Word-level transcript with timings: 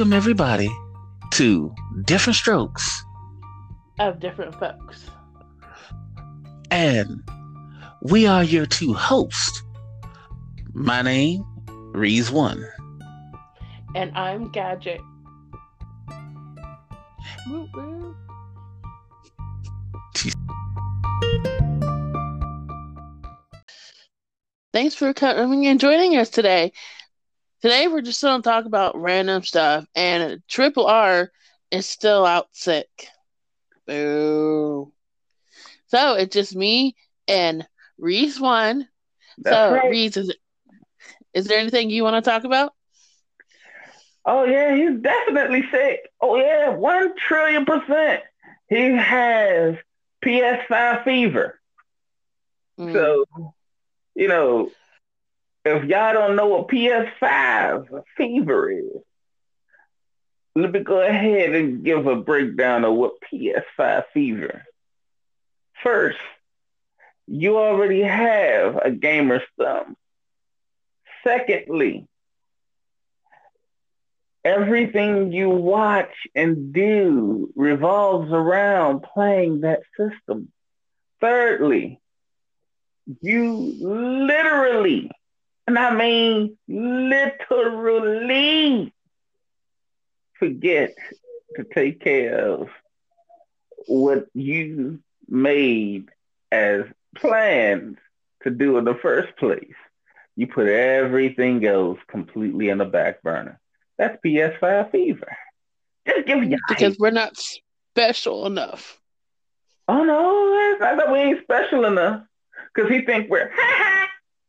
welcome 0.00 0.14
everybody 0.14 0.74
to 1.30 1.74
Different 2.06 2.34
Strokes. 2.34 3.04
Of 3.98 4.18
different 4.18 4.54
folks. 4.54 5.10
And 6.70 7.22
we 8.04 8.26
are 8.26 8.42
your 8.42 8.64
two 8.64 8.94
hosts. 8.94 9.62
My 10.72 11.02
name, 11.02 11.44
Rees 11.92 12.30
One. 12.30 12.66
And 13.94 14.16
I'm 14.16 14.50
Gadget. 14.50 15.02
Thanks 24.72 24.94
for 24.94 25.12
coming 25.12 25.66
and 25.66 25.78
joining 25.78 26.16
us 26.16 26.30
today. 26.30 26.72
Today 27.62 27.88
we're 27.88 28.00
just 28.00 28.22
going 28.22 28.40
to 28.40 28.48
talk 28.48 28.64
about 28.64 28.96
random 28.96 29.42
stuff, 29.42 29.84
and 29.94 30.42
Triple 30.48 30.86
R 30.86 31.30
is 31.70 31.86
still 31.86 32.24
out 32.24 32.48
sick. 32.52 32.88
Boo. 33.86 34.92
So 35.88 36.14
it's 36.14 36.32
just 36.32 36.56
me 36.56 36.96
and 37.28 37.66
Reese 37.98 38.40
one. 38.40 38.88
That's 39.38 39.54
so 39.54 39.74
right. 39.74 39.90
Reese, 39.90 40.16
is 40.16 40.34
is 41.34 41.46
there 41.46 41.58
anything 41.58 41.90
you 41.90 42.02
want 42.02 42.22
to 42.22 42.30
talk 42.30 42.44
about? 42.44 42.72
Oh 44.24 44.44
yeah, 44.44 44.74
he's 44.74 44.98
definitely 45.00 45.64
sick. 45.70 46.08
Oh 46.20 46.36
yeah, 46.36 46.70
one 46.70 47.14
trillion 47.16 47.66
percent. 47.66 48.22
He 48.68 48.96
has 48.96 49.76
PS5 50.24 51.04
fever. 51.04 51.60
Mm. 52.78 52.92
So, 52.92 53.54
you 54.14 54.28
know, 54.28 54.70
if 55.64 55.84
y'all 55.84 56.12
don't 56.12 56.36
know 56.36 56.46
what 56.46 56.68
PS5 56.68 58.02
fever 58.16 58.70
is, 58.70 59.02
let 60.54 60.72
me 60.72 60.80
go 60.80 61.00
ahead 61.00 61.54
and 61.54 61.84
give 61.84 62.06
a 62.06 62.16
breakdown 62.16 62.84
of 62.84 62.94
what 62.94 63.14
PS5 63.32 64.04
fever. 64.12 64.64
First, 65.82 66.18
you 67.26 67.58
already 67.58 68.02
have 68.02 68.76
a 68.76 68.90
gamer's 68.90 69.42
thumb. 69.56 69.96
Secondly, 71.24 72.06
everything 74.44 75.32
you 75.32 75.50
watch 75.50 76.12
and 76.34 76.72
do 76.72 77.52
revolves 77.54 78.32
around 78.32 79.02
playing 79.02 79.60
that 79.60 79.80
system. 79.96 80.50
Thirdly, 81.20 82.00
you 83.20 83.54
literally, 83.80 85.10
and 85.70 85.78
I 85.78 85.94
mean 85.94 86.58
literally, 86.68 88.12
forget 90.38 90.94
to 91.54 91.64
take 91.64 92.00
care 92.00 92.36
of 92.36 92.68
what 93.86 94.26
you 94.34 94.98
made 95.28 96.08
as 96.50 96.86
plans 97.14 97.98
to 98.42 98.50
do 98.50 98.78
in 98.78 98.84
the 98.84 98.96
first 98.96 99.36
place. 99.36 99.74
You 100.34 100.48
put 100.48 100.66
everything 100.66 101.64
else 101.64 102.00
completely 102.08 102.68
in 102.68 102.78
the 102.78 102.84
back 102.84 103.22
burner. 103.22 103.60
That's 103.96 104.18
PS5 104.24 104.90
fever. 104.90 105.36
Just 106.04 106.26
give 106.26 106.40
me 106.40 106.56
because 106.68 106.98
we're 106.98 107.10
not 107.10 107.36
special 107.92 108.46
enough. 108.46 109.00
Oh 109.86 110.02
no, 110.02 110.18
I 110.84 110.96
thought 110.96 111.12
we 111.12 111.18
ain't 111.20 111.42
special 111.44 111.84
enough. 111.84 112.24
Cause 112.74 112.88
he 112.88 113.02
think 113.02 113.30
we're 113.30 113.52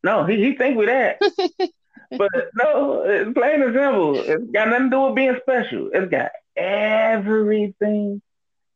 no, 0.04 0.26
he 0.26 0.38
he 0.38 0.56
think 0.56 0.78
we're 0.78 0.88
that. 0.88 1.20
but 2.18 2.30
no, 2.56 3.04
it's 3.06 3.34
plain 3.34 3.62
and 3.62 3.74
simple. 3.74 4.20
It's 4.20 4.52
got 4.52 4.70
nothing 4.70 4.90
to 4.90 4.96
do 4.96 5.02
with 5.02 5.16
being 5.16 5.38
special. 5.42 5.90
It's 5.94 6.12
got 6.12 6.32
everything 6.56 8.22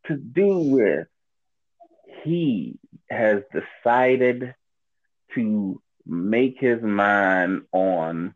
to 0.08 0.16
do 0.16 0.58
with 0.60 1.08
he 2.24 2.78
has 3.10 3.42
decided 3.54 4.56
to 5.36 5.82
make 6.06 6.58
his 6.60 6.82
mind 6.82 7.64
on 7.72 8.34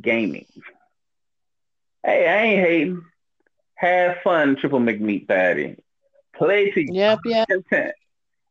gaming. 0.00 0.46
Hey, 2.04 2.26
I 2.28 2.42
ain't 2.44 2.66
hating. 2.66 3.04
Have 3.74 4.16
fun, 4.24 4.56
Triple 4.56 4.80
McMeat 4.80 5.28
Patty. 5.28 5.76
Play 6.36 6.70
to 6.72 6.80
your 6.80 6.94
Yep, 6.94 7.18
yep. 7.24 7.48
content. 7.48 7.94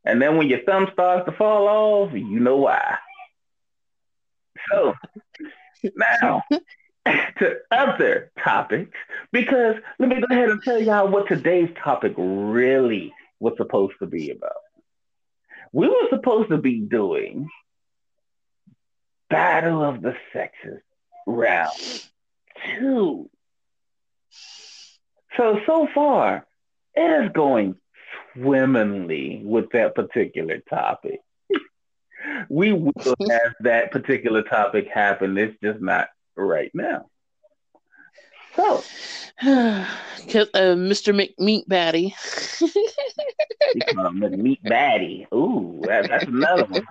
And 0.04 0.20
then 0.20 0.36
when 0.36 0.48
your 0.48 0.60
thumb 0.64 0.88
starts 0.92 1.26
to 1.26 1.36
fall 1.36 1.68
off, 1.68 2.12
you 2.12 2.40
know 2.40 2.56
why. 2.56 2.96
Now 5.96 6.42
to 7.06 7.56
other 7.70 8.30
topics, 8.42 8.96
because 9.32 9.76
let 9.98 10.08
me 10.08 10.20
go 10.20 10.26
ahead 10.30 10.50
and 10.50 10.62
tell 10.62 10.80
y'all 10.80 11.08
what 11.08 11.28
today's 11.28 11.70
topic 11.82 12.14
really 12.16 13.12
was 13.40 13.54
supposed 13.56 13.94
to 13.98 14.06
be 14.06 14.30
about. 14.30 14.52
We 15.72 15.88
were 15.88 16.08
supposed 16.10 16.50
to 16.50 16.58
be 16.58 16.78
doing 16.78 17.48
Battle 19.30 19.82
of 19.82 20.02
the 20.02 20.14
Sexes 20.32 20.82
round 21.26 21.72
two. 22.76 23.30
So, 25.36 25.60
so 25.66 25.88
far, 25.94 26.46
it 26.94 27.24
is 27.24 27.32
going 27.32 27.76
swimmingly 28.34 29.40
with 29.44 29.70
that 29.72 29.94
particular 29.94 30.58
topic. 30.68 31.20
We 32.48 32.72
will 32.72 32.92
have 33.30 33.54
that 33.60 33.90
particular 33.90 34.42
topic 34.42 34.88
happen. 34.88 35.36
It's 35.38 35.56
just 35.62 35.80
not 35.80 36.08
right 36.36 36.70
now. 36.74 37.06
So, 38.56 38.84
uh, 39.42 39.86
Mr. 40.22 41.14
McMeat 41.14 41.66
Batty. 41.68 42.14
you 42.60 43.80
call 43.94 44.06
him 44.06 44.20
the 44.20 44.30
meat 44.30 44.62
baddie. 44.64 45.26
Ooh, 45.32 45.80
that, 45.86 46.08
that's 46.08 46.24
another 46.24 46.64
one. 46.64 46.86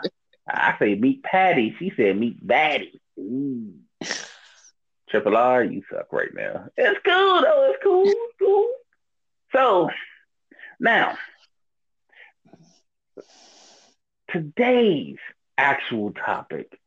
I 0.48 0.76
say 0.80 0.96
meat 0.96 1.24
patty. 1.24 1.76
She 1.80 1.94
said 1.96 2.18
meat 2.18 2.46
baddie. 2.46 3.00
Ooh. 3.20 3.74
Triple 5.10 5.36
R, 5.38 5.64
you 5.64 5.84
suck 5.92 6.12
right 6.12 6.34
now. 6.34 6.70
It's 6.78 7.00
cool 7.06 7.42
though. 7.42 7.72
It's 7.72 7.84
cool. 7.84 8.08
It's 8.08 8.36
cool. 8.40 8.70
So 9.54 9.90
now, 10.80 11.18
today's 14.32 15.18
actual 15.58 16.12
topic 16.12 16.80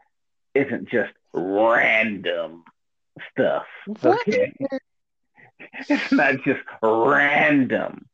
isn't 0.55 0.89
just 0.89 1.13
random 1.33 2.65
stuff. 3.31 3.67
What? 4.01 4.27
Okay. 4.29 4.53
It's 5.89 6.13
not 6.13 6.43
just 6.45 6.61
random 6.83 8.07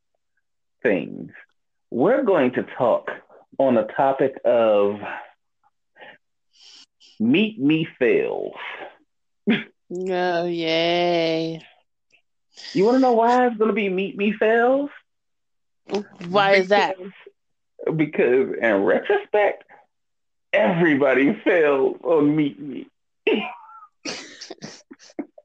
things. 0.83 1.31
We're 1.89 2.23
going 2.23 2.51
to 2.53 2.63
talk 2.63 3.11
on 3.57 3.75
the 3.75 3.83
topic 3.83 4.39
of 4.45 4.99
meet 7.19 7.59
me 7.59 7.87
fails. 7.99 8.55
Oh, 9.49 10.45
yay. 10.45 11.61
You 12.73 12.85
want 12.85 12.95
to 12.95 12.99
know 12.99 13.13
why 13.13 13.47
it's 13.47 13.57
going 13.57 13.69
to 13.69 13.73
be 13.73 13.89
meet 13.89 14.17
me 14.17 14.31
fails? 14.31 14.89
Why 16.27 16.53
is 16.53 16.69
that? 16.69 16.97
Because, 16.97 17.11
because 17.95 18.53
in 18.61 18.83
retrospect, 18.83 19.63
everybody 20.53 21.33
failed 21.43 21.99
on 22.03 22.35
meet 22.35 22.59
me. 22.59 22.87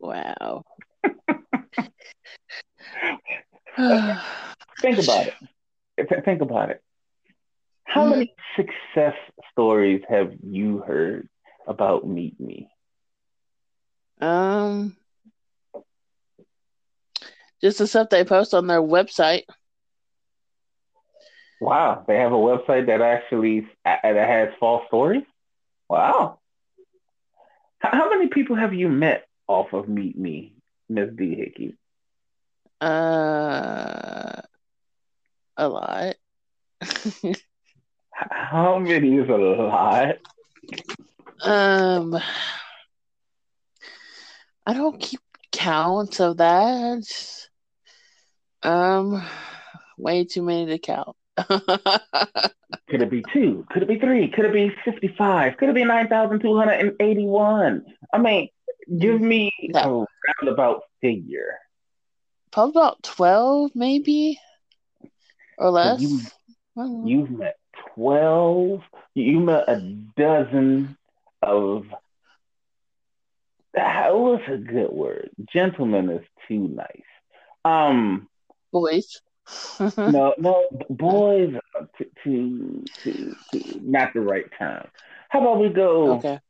Wow. 0.01 0.65
Think 4.83 4.99
about 4.99 5.29
it. 5.29 6.25
Think 6.25 6.41
about 6.43 6.71
it. 6.71 6.83
How 7.85 8.05
Mhm. 8.05 8.11
many 8.11 8.35
success 8.57 9.15
stories 9.53 10.03
have 10.09 10.33
you 10.43 10.79
heard 10.79 11.29
about 11.67 12.07
Meet 12.07 12.39
Me? 12.41 12.69
um, 14.21 14.97
just 17.61 17.79
the 17.79 17.87
stuff 17.87 18.09
they 18.11 18.25
post 18.25 18.55
on 18.55 18.67
their 18.67 18.82
website. 18.82 19.44
Wow, 21.61 22.05
they 22.06 22.17
have 22.17 22.32
a 22.32 22.37
website 22.37 22.87
that 22.87 23.00
actually 23.00 23.67
that 23.85 24.05
has 24.05 24.50
false 24.61 24.85
stories. 24.88 25.25
Wow. 25.88 26.38
How, 27.79 27.91
how 27.93 28.11
many 28.11 28.29
people 28.29 28.56
have 28.56 28.75
you 28.75 28.88
met 28.88 29.26
off 29.47 29.73
of 29.73 29.88
Meet 29.88 30.19
Me, 30.19 30.55
Miss 30.88 31.11
D 31.17 31.35
Hickey? 31.35 31.76
Uh, 32.81 34.43
a 35.56 35.69
lot. 35.69 36.17
How 38.12 38.79
many 38.79 39.17
is 39.17 39.29
a 39.29 39.32
lot? 39.32 40.17
um, 41.43 42.19
I 44.67 44.73
don't 44.75 45.00
keep 45.00 45.20
count 45.53 46.20
of 46.20 46.37
that. 46.38 47.49
Um, 48.62 49.23
way 49.97 50.25
too 50.25 50.43
many 50.43 50.67
to 50.67 50.79
count. 50.79 51.17
Could 52.88 53.03
it 53.03 53.11
be 53.11 53.25
two? 53.33 53.67
Could 53.71 53.83
it 53.83 53.88
be 53.88 53.99
three? 53.99 54.29
Could 54.29 54.44
it 54.47 54.53
be 54.53 54.73
55? 54.85 55.56
Could 55.56 55.69
it 55.71 55.75
be 55.75 55.85
9,281? 55.85 57.85
I 58.12 58.19
mean, 58.19 58.49
Give 58.99 59.21
me 59.21 59.50
Yeah. 59.61 59.88
a 59.88 60.05
roundabout 60.44 60.83
figure. 61.00 61.59
Probably 62.53 62.81
about 62.81 63.03
twelve, 63.03 63.73
maybe, 63.75 64.38
or 65.59 65.71
less. 65.71 66.00
you, 66.00 66.21
you've 67.05 67.31
met 67.33 67.56
12, 67.97 68.81
you 69.15 69.41
met 69.41 69.69
a 69.69 69.81
dozen 70.17 70.97
of, 71.43 71.87
ah, 73.77 74.09
what's 74.12 74.49
a 74.49 74.56
good 74.56 74.93
word? 74.93 75.31
Gentleman 75.53 76.11
is 76.11 76.25
too 76.47 76.69
nice. 76.69 77.03
Um, 77.65 78.29
boys. 78.73 79.21
no, 79.96 80.34
no, 80.38 80.66
boys 80.90 81.54
to, 81.98 82.04
to, 82.25 82.84
too, 83.02 83.37
too, 83.52 83.81
not 83.82 84.12
the 84.12 84.20
right 84.20 84.46
term. 84.58 84.87
How 85.28 85.40
about 85.40 85.60
we 85.60 85.69
go 85.69 86.14
okay. 86.14 86.40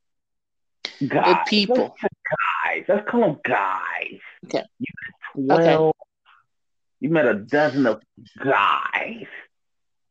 guys? 1.07 1.47
people. 1.47 1.77
Let's 1.77 2.15
guys. 2.65 2.85
Let's 2.89 3.11
call 3.11 3.21
them 3.21 3.39
guys. 3.45 4.21
Okay. 4.45 4.65
You 4.79 4.87
met 5.47 5.57
12. 5.57 5.95
You 7.01 7.11
met 7.11 7.27
a 7.27 7.35
dozen 7.35 7.87
of 7.87 8.01
guys. 8.43 9.27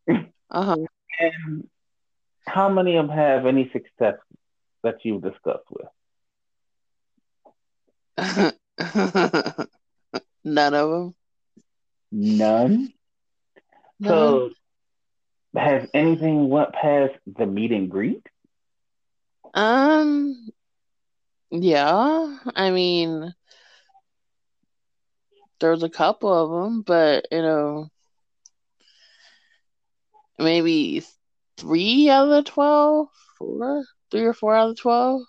Uh 0.08 0.64
huh. 0.64 0.78
And 1.20 1.68
how 2.46 2.70
many 2.70 2.98
of 2.98 3.08
them 3.08 3.18
have 3.18 3.46
any 3.46 3.70
success 3.74 4.16
that 4.84 4.98
you've 5.04 5.24
discussed 5.24 5.66
with? 5.72 5.88
None 10.44 10.74
of 10.74 10.90
them. 10.90 11.16
None. 12.18 12.94
So, 14.02 14.52
has 15.54 15.90
anything 15.94 16.48
went 16.48 16.72
past 16.72 17.12
the 17.26 17.46
meet 17.46 17.74
and 17.74 17.92
greet? 17.92 18.26
Um, 19.54 20.48
yeah. 21.52 22.38
I 22.56 22.72
mean, 22.72 23.36
there's 25.60 25.84
a 25.84 25.90
couple 25.90 26.32
of 26.34 26.64
them, 26.64 26.84
but 26.84 27.28
you 27.34 27.42
know, 27.42 27.90
maybe 30.40 31.04
three 31.58 32.10
out 32.10 32.30
of 32.30 32.46
the 32.46 32.50
twelve, 32.50 33.10
four, 33.38 33.84
three 34.10 34.24
or 34.24 34.34
four 34.34 34.56
out 34.56 34.70
of 34.70 34.78
the 34.78 34.82
twelve. 34.82 35.22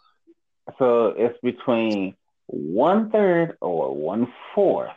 So 0.78 1.14
it's 1.16 1.38
between 1.42 2.14
one 2.46 3.10
third 3.10 3.56
or 3.60 3.92
one 3.92 4.32
fourth 4.54 4.92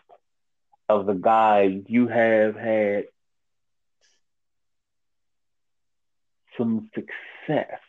of 0.90 1.06
the 1.06 1.14
guy, 1.14 1.82
you 1.88 2.08
have 2.08 2.56
had 2.56 3.06
some 6.58 6.90
success 6.94 7.80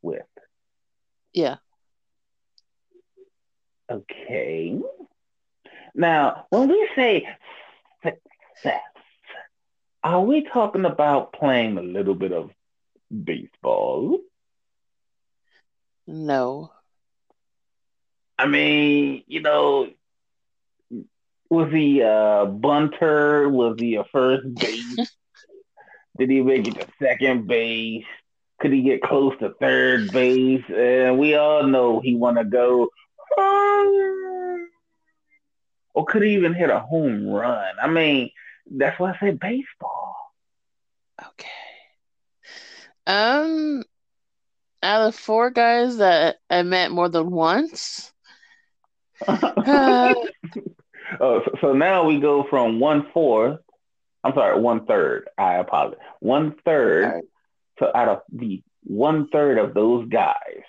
with. 0.00 0.22
Yeah. 1.32 1.56
Okay. 3.90 4.78
Now, 5.94 6.46
when 6.50 6.68
we 6.68 6.88
say 6.94 7.28
success, 8.02 8.80
are 10.02 10.22
we 10.22 10.44
talking 10.44 10.84
about 10.84 11.32
playing 11.32 11.76
a 11.76 11.82
little 11.82 12.14
bit 12.14 12.32
of 12.32 12.50
baseball? 13.12 14.18
No. 16.06 16.70
I 18.38 18.46
mean, 18.46 19.24
you 19.26 19.42
know, 19.42 19.88
was 21.50 21.72
he 21.72 22.00
a 22.00 22.46
bunter? 22.46 23.48
Was 23.48 23.76
he 23.78 23.96
a 23.96 24.04
first 24.04 24.54
base? 24.54 25.10
Did 26.18 26.30
he 26.30 26.40
make 26.42 26.68
it 26.68 26.80
to 26.80 26.86
second 27.02 27.46
base? 27.48 28.04
Could 28.60 28.72
he 28.72 28.82
get 28.82 29.02
close 29.02 29.34
to 29.40 29.54
third 29.60 30.12
base? 30.12 30.64
And 30.68 31.18
we 31.18 31.34
all 31.34 31.64
know 31.64 32.00
he 32.00 32.14
want 32.14 32.38
to 32.38 32.44
go. 32.44 32.88
Or 35.94 36.04
could 36.06 36.22
he 36.22 36.34
even 36.34 36.54
hit 36.54 36.70
a 36.70 36.78
home 36.78 37.26
run? 37.26 37.74
I 37.82 37.88
mean, 37.88 38.30
that's 38.70 38.98
why 39.00 39.12
I 39.12 39.18
say 39.18 39.30
baseball. 39.32 40.16
Okay. 41.20 41.48
Um, 43.06 43.82
out 44.82 45.08
of 45.08 45.14
four 45.14 45.50
guys 45.50 45.96
that 45.96 46.36
I 46.48 46.62
met 46.62 46.92
more 46.92 47.08
than 47.08 47.30
once, 47.30 48.12
uh, 49.26 50.14
Oh, 51.18 51.40
so, 51.44 51.52
so 51.60 51.72
now 51.72 52.04
we 52.04 52.20
go 52.20 52.44
from 52.48 52.78
one 52.78 53.06
fourth. 53.12 53.58
I'm 54.22 54.34
sorry, 54.34 54.60
one 54.60 54.84
third. 54.86 55.28
I 55.36 55.54
apologize. 55.54 55.98
One 56.20 56.54
third. 56.64 57.04
Alright. 57.04 57.24
So 57.78 57.90
out 57.94 58.08
of 58.08 58.22
the 58.30 58.62
one 58.84 59.28
third 59.28 59.58
of 59.58 59.74
those 59.74 60.08
guys, 60.08 60.62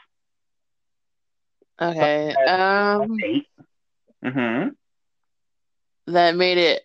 okay. 1.82 2.34
Um, 2.48 3.18
Mm-hmm. 4.24 4.70
that 6.08 6.36
made 6.36 6.58
it 6.58 6.82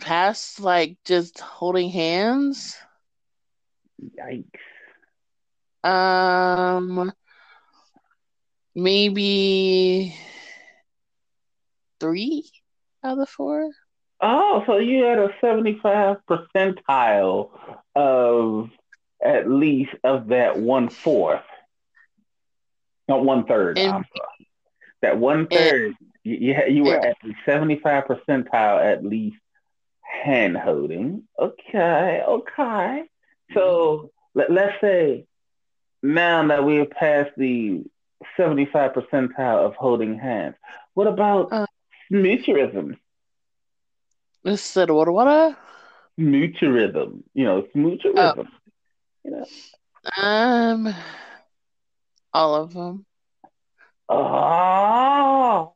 past 0.00 0.60
like 0.60 0.96
just 1.04 1.38
holding 1.40 1.90
hands. 1.90 2.76
Yikes. 4.00 4.60
Um, 5.84 7.12
maybe 8.74 10.14
three 12.00 12.44
out 13.04 13.12
of 13.12 13.18
the 13.18 13.26
four. 13.26 13.70
Oh, 14.20 14.62
so 14.66 14.78
you 14.78 15.04
had 15.04 15.18
a 15.18 15.30
75 15.40 16.16
percentile 16.28 17.50
of 17.94 18.70
at 19.24 19.48
least 19.50 19.92
of 20.04 20.28
that 20.28 20.58
one 20.58 20.88
fourth. 20.88 21.42
Not 23.08 23.24
one 23.24 23.44
third. 23.46 23.78
And- 23.78 23.92
I'm 23.92 24.04
sorry. 24.16 24.48
That 25.00 25.18
one 25.18 25.46
third, 25.46 25.94
you, 26.24 26.34
you, 26.34 26.56
you 26.68 26.82
were 26.82 26.96
at 27.06 27.16
the 27.22 27.32
75 27.46 28.04
percentile 28.06 28.84
at 28.84 29.04
least 29.04 29.36
hand 30.02 30.56
holding. 30.56 31.22
Okay, 31.38 32.22
okay. 32.26 33.04
So 33.54 34.10
let, 34.34 34.50
let's 34.50 34.74
say 34.80 35.26
now 36.02 36.44
that 36.48 36.64
we 36.64 36.76
have 36.76 36.90
passed 36.90 37.30
the 37.36 37.84
75 38.36 38.92
percentile 38.94 39.64
of 39.64 39.76
holding 39.76 40.18
hands, 40.18 40.56
what 40.94 41.06
about 41.06 41.52
Uh. 41.52 41.66
Smoocherism? 42.10 42.96
This 44.44 44.62
said 44.62 44.90
what 44.90 45.08
what? 45.12 45.56
Smoocherism, 46.18 47.22
you 47.34 47.44
know, 47.44 47.62
smoocherism. 47.74 48.48
You 49.24 49.30
know, 49.30 49.46
Um, 50.16 50.92
all 52.32 52.54
of 52.54 52.72
them. 52.74 53.06
oh, 54.08 55.72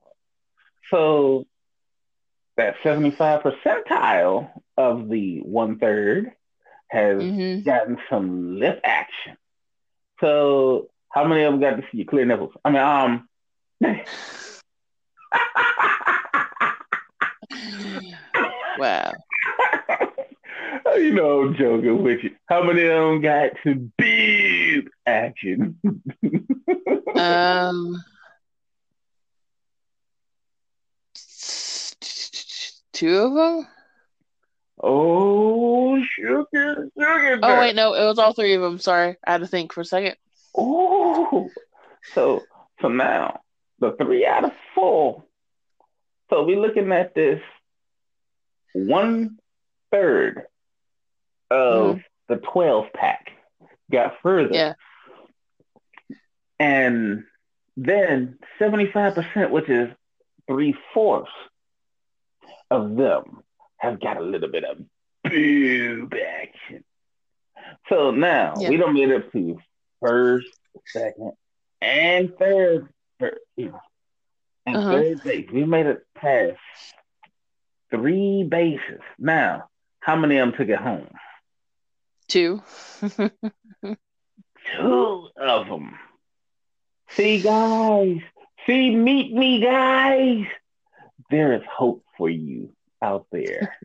so 0.91 1.47
that 2.57 2.75
75 2.83 3.43
percentile 3.43 4.51
of 4.77 5.09
the 5.09 5.39
one 5.43 5.79
third 5.79 6.33
has 6.89 7.29
hmm 7.29 7.61
gotten 7.65 7.99
some 8.11 8.59
lip 8.59 8.81
action. 8.85 9.37
So 10.21 10.89
how 11.11 11.25
many 11.27 11.43
of 11.45 11.53
them 11.53 11.61
got 11.61 11.77
to 11.77 11.83
see 11.91 11.99
your 11.99 12.07
clear 12.07 12.25
nipples? 12.27 12.53
I 12.65 12.71
mean, 12.71 12.81
um. 12.83 13.29
Wow. 18.83 19.13
you 20.97 21.15
know, 21.15 21.43
I'm 21.43 21.55
joking 21.55 22.03
with 22.03 22.25
you. 22.25 22.31
How 22.47 22.65
many 22.65 22.83
of 22.83 22.89
them 22.89 23.21
got 23.21 23.51
to 23.63 23.93
boob 23.97 24.89
action? 25.07 25.79
Um, 27.15 28.03
two 32.93 33.17
of 33.19 33.35
them. 33.35 33.69
oh, 34.83 36.03
sugar, 36.03 36.89
sugar. 36.99 37.39
Oh 37.41 37.61
wait, 37.61 37.77
no, 37.77 37.95
it 37.95 38.05
was 38.05 38.19
all 38.19 38.33
three 38.33 38.55
of 38.55 38.63
them. 38.63 38.81
Sorry, 38.81 39.17
I 39.25 39.31
had 39.31 39.43
to 39.43 39.47
think 39.47 39.73
for 39.73 39.83
a 39.83 39.85
second. 39.85 40.17
Oh, 40.59 41.49
so 42.15 42.43
so 42.81 42.89
now 42.89 43.43
the 43.79 43.93
three 43.93 44.27
out 44.27 44.45
of 44.45 44.53
four. 44.75 45.23
So 46.31 46.43
we're 46.43 46.59
looking 46.59 46.91
at 46.91 47.15
this 47.15 47.41
one 48.73 49.39
third 49.91 50.43
of 51.51 52.01
the 52.29 52.37
12 52.37 52.87
pack 52.95 53.31
got 53.91 54.15
further. 54.23 54.55
Yeah. 54.55 54.73
And 56.59 57.25
then 57.77 58.39
75%, 58.61 59.51
which 59.51 59.69
is 59.69 59.89
three 60.47 60.75
fourths 60.95 61.31
of 62.71 62.97
them, 62.97 63.43
have 63.79 64.01
got 64.01 64.17
a 64.17 64.23
little 64.23 64.49
bit 64.49 64.65
of 64.65 64.79
boob 65.25 66.15
action. 66.15 66.85
So 67.89 68.11
now 68.13 68.55
Yeah. 68.59 68.71
we 68.71 68.77
don't 68.77 68.95
get 68.97 69.11
up 69.13 69.33
to 69.33 69.59
first, 70.01 70.49
second, 70.87 71.33
and 71.81 72.37
third, 72.39 72.89
third 73.19 73.39
and 73.57 73.75
Uh-huh. 74.77 74.91
third 74.93 75.25
base. 75.25 75.51
We 75.51 75.65
made 75.65 75.87
it 75.87 76.07
past 76.15 76.59
three 77.93 78.45
bases. 78.45 79.01
Now, 79.19 79.69
how 80.01 80.17
many 80.17 80.39
of 80.39 80.49
them 80.49 80.57
took 80.59 80.69
it 80.69 80.79
home? 80.79 81.09
Two. 82.29 82.63
Two 84.79 85.29
of 85.37 85.67
them. 85.69 85.99
See, 87.11 87.41
guys, 87.43 88.21
See, 88.67 88.95
meet 88.95 89.33
me, 89.33 89.61
guys. 89.61 90.45
There 91.31 91.55
is 91.55 91.63
hope 91.69 92.05
for 92.17 92.31
you 92.31 92.73
out 93.01 93.27
there 93.33 93.77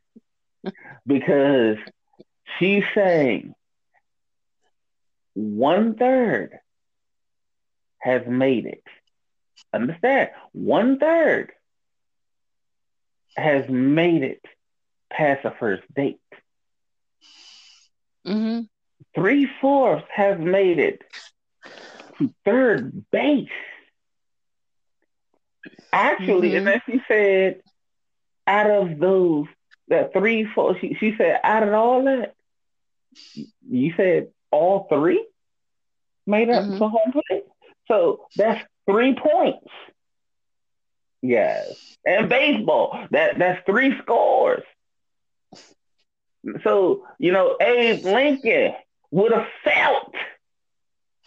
because 1.07 1.77
she's 2.59 2.83
saying 2.93 3.55
one 5.33 5.95
third 5.95 6.59
has 7.99 8.21
made 8.27 8.65
it. 8.65 8.83
Understand? 9.73 10.29
One 10.51 10.99
third 10.99 11.53
has 13.37 13.69
made 13.69 14.23
it 14.23 14.41
past 15.11 15.43
the 15.43 15.51
first 15.59 15.83
date. 15.93 16.19
Mm-hmm. 18.25 18.61
Three 19.15 19.49
fourths 19.61 20.07
have 20.13 20.39
made 20.39 20.79
it 20.79 21.01
to 22.17 22.33
third 22.43 23.05
base. 23.11 23.49
Actually, 25.93 26.51
Mhm. 26.51 26.57
and 26.57 26.67
then 26.67 26.81
she 26.85 27.01
said, 27.07 27.61
out 28.45 28.69
of 28.69 28.97
those, 28.99 29.45
that 29.87 30.13
three 30.13 30.45
fourths, 30.45 30.79
she, 30.81 30.95
she 30.95 31.15
said, 31.17 31.39
out 31.43 31.63
of 31.63 31.73
all 31.73 32.03
that, 32.03 32.33
you 33.69 33.93
said 33.95 34.31
all 34.51 34.87
three 34.89 35.25
made 36.25 36.49
up 36.49 36.65
Mhm. 36.65 36.77
for 36.77 36.89
home 36.89 37.11
plate. 37.11 37.45
So 37.87 38.27
that's 38.35 38.65
three 38.85 39.15
points. 39.15 39.67
Yes. 41.21 41.97
And 42.05 42.29
baseball, 42.29 43.07
that 43.11 43.37
that's 43.39 43.65
three 43.65 43.97
scores. 44.01 44.63
So, 46.63 47.05
you 47.19 47.31
know, 47.31 47.57
Abe 47.59 48.03
Lincoln 48.05 48.73
would 49.11 49.31
have 49.33 49.47
felt 49.63 50.13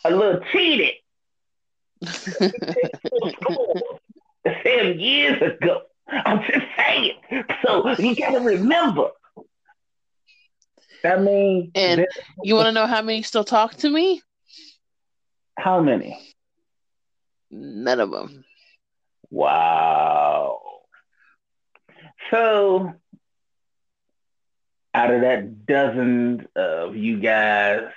a 0.05 0.11
little 0.11 0.41
cheated 0.53 0.95
seven 4.65 4.99
years 4.99 5.41
ago. 5.43 5.83
I'm 6.09 6.41
just 6.45 6.67
saying. 6.77 7.15
So 7.65 7.89
you 7.99 8.17
gotta 8.17 8.41
remember. 8.41 9.11
I 11.05 11.17
mean, 11.17 11.71
And 11.75 12.01
there- 12.01 12.09
you 12.43 12.55
want 12.55 12.67
to 12.67 12.73
know 12.73 12.87
how 12.87 13.01
many 13.03 13.23
still 13.23 13.45
talk 13.45 13.75
to 13.77 13.91
me? 13.91 14.23
how 15.59 15.81
many? 15.83 16.19
None 17.51 18.01
of 18.01 18.11
them. 18.11 18.45
Wow. 19.31 20.61
So, 22.31 22.93
out 24.95 25.15
of 25.15 25.21
that 25.23 25.67
dozen 25.67 26.47
of 26.57 26.97
you 26.97 27.21
guys, 27.21 27.89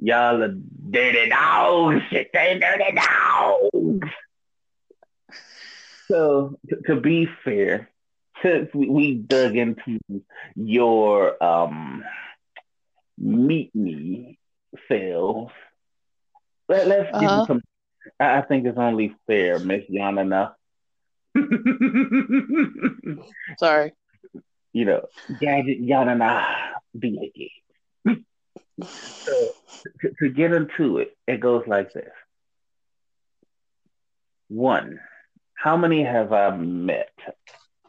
y'all 0.00 0.42
are 0.42 0.54
dirty 0.90 1.28
dogs. 1.28 2.02
Shit, 2.10 2.30
they 2.32 2.58
dirty 2.58 2.96
dogs. 2.96 4.10
So, 6.10 6.58
to, 6.70 6.76
to 6.94 7.00
be 7.00 7.28
fair, 7.44 7.90
since 8.42 8.68
we, 8.74 8.88
we 8.88 9.14
dug 9.14 9.56
into 9.56 9.98
your 10.54 11.42
um 11.42 12.04
meet 13.18 13.74
me 13.74 14.38
sales, 14.88 15.50
let, 16.68 16.86
let's 16.86 17.10
give 17.18 17.30
Uh-huh. 17.30 17.40
you 17.40 17.46
some. 17.46 17.62
I 18.20 18.42
think 18.42 18.66
it's 18.66 18.78
only 18.78 19.14
fair, 19.26 19.58
Miss 19.58 19.84
Yanana. 19.90 20.54
Sorry. 23.58 23.92
you 24.72 24.84
know, 24.84 25.02
gadget 25.40 25.80
Yanana 25.82 26.44
be 26.98 27.52
So 28.86 29.50
to, 30.00 30.10
to 30.20 30.28
get 30.30 30.52
into 30.52 30.98
it, 30.98 31.16
it 31.26 31.40
goes 31.40 31.64
like 31.66 31.92
this. 31.92 32.10
One, 34.48 34.98
how 35.54 35.76
many 35.76 36.02
have 36.04 36.32
I 36.32 36.56
met 36.56 37.12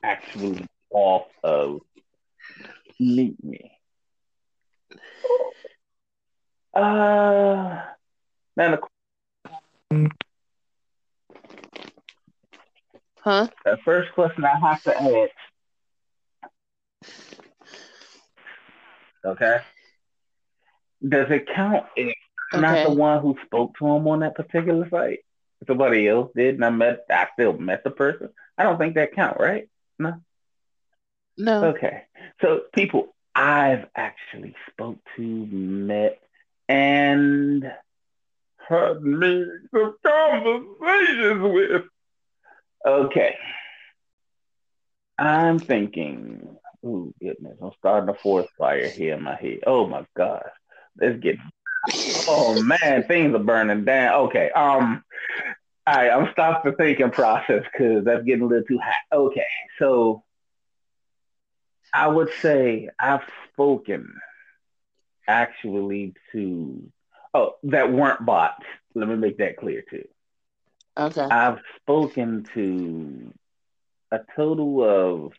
actually 0.03 0.65
off 0.91 1.27
of 1.43 1.79
Meet 2.99 3.43
Me? 3.43 3.71
Uh, 6.73 7.81
now 8.55 8.71
the, 8.71 8.79
Huh? 13.21 13.47
the 13.65 13.77
first 13.83 14.11
question 14.13 14.45
I 14.45 14.59
have 14.59 14.83
to 14.83 14.95
ask, 14.95 15.31
okay, 19.25 19.57
does 21.07 21.27
it 21.29 21.47
count 21.53 21.85
if 21.95 22.13
not 22.53 22.87
the 22.87 22.93
one 22.93 23.21
who 23.21 23.35
spoke 23.45 23.77
to 23.77 23.87
him 23.87 24.07
on 24.07 24.19
that 24.19 24.35
particular 24.35 24.87
site? 24.89 25.19
Somebody 25.67 26.07
else 26.07 26.31
did, 26.35 26.55
and 26.55 26.63
I 26.63 26.69
met, 26.69 27.05
I 27.09 27.27
still 27.33 27.53
met 27.53 27.83
the 27.83 27.91
person. 27.91 28.29
I 28.57 28.63
don't 28.63 28.77
think 28.77 28.95
that 28.95 29.13
count, 29.13 29.37
right? 29.39 29.67
No. 29.97 30.21
No. 31.37 31.65
Okay. 31.65 32.03
So 32.41 32.61
people 32.73 33.15
I've 33.35 33.85
actually 33.95 34.55
spoke 34.71 34.99
to, 35.15 35.21
met, 35.21 36.19
and 36.67 37.71
had 38.69 39.01
meaningful 39.01 39.95
conversations 40.05 41.41
with. 41.41 41.83
Okay. 42.85 43.35
I'm 45.17 45.59
thinking, 45.59 46.57
oh 46.85 47.11
goodness, 47.21 47.57
I'm 47.61 47.71
starting 47.77 48.09
a 48.09 48.13
forest 48.13 48.49
fire 48.57 48.89
here 48.89 49.15
in 49.15 49.23
my 49.23 49.35
head. 49.35 49.59
Oh 49.67 49.87
my 49.87 50.05
God. 50.15 50.43
Let's 50.99 51.19
get 51.19 51.37
oh 52.27 52.61
man, 52.61 53.03
things 53.03 53.33
are 53.35 53.39
burning 53.39 53.85
down. 53.85 54.27
Okay. 54.27 54.51
Um 54.51 55.03
all 55.87 55.95
right, 55.95 56.11
I'm 56.11 56.31
stopping 56.33 56.71
the 56.71 56.77
thinking 56.77 57.09
process 57.09 57.63
because 57.71 58.05
that's 58.05 58.23
getting 58.23 58.43
a 58.43 58.45
little 58.45 58.63
too 58.63 58.77
hot. 58.77 59.17
Okay, 59.17 59.47
so 59.79 60.23
I 61.91 62.07
would 62.07 62.29
say 62.41 62.89
I've 62.99 63.23
spoken 63.51 64.13
actually 65.27 66.13
to 66.31 66.91
oh 67.33 67.55
that 67.63 67.91
weren't 67.91 68.25
bots. 68.25 68.63
Let 68.95 69.07
me 69.07 69.15
make 69.15 69.37
that 69.37 69.57
clear 69.57 69.83
too. 69.89 70.07
Okay. 70.97 71.21
I've 71.21 71.59
spoken 71.81 72.45
to 72.55 73.33
a 74.11 74.19
total 74.35 74.83
of 74.83 75.33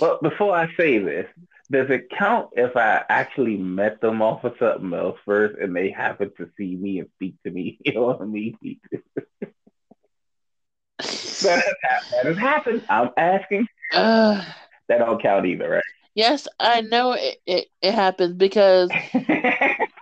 well 0.00 0.18
before 0.22 0.54
I 0.56 0.68
say 0.76 0.98
this, 0.98 1.26
does 1.70 1.88
it 1.90 2.08
count 2.16 2.50
if 2.52 2.76
I 2.76 3.04
actually 3.08 3.56
met 3.56 4.00
them 4.00 4.22
off 4.22 4.44
of 4.44 4.54
something 4.58 4.92
else 4.92 5.18
first 5.24 5.56
and 5.60 5.74
they 5.74 5.90
happen 5.90 6.30
to 6.38 6.48
see 6.56 6.76
me 6.76 7.00
and 7.00 7.08
speak 7.16 7.34
to 7.44 7.50
me? 7.50 7.78
You 7.84 7.94
know 7.94 8.02
what 8.06 8.20
I 8.20 8.24
mean? 8.24 8.56
That 11.42 11.62
has, 11.62 11.74
hap- 11.82 12.02
that 12.12 12.26
has 12.26 12.38
happened. 12.38 12.82
I'm 12.88 13.10
asking. 13.16 13.66
Uh, 13.94 14.42
That 14.88 14.98
don't 14.98 15.20
count 15.20 15.46
either, 15.46 15.82
yes, 16.16 16.48
I 16.58 16.80
know 16.80 17.12
it, 17.12 17.36
it, 17.46 17.68
it 17.80 17.94
happens 17.94 18.34
because 18.34 18.90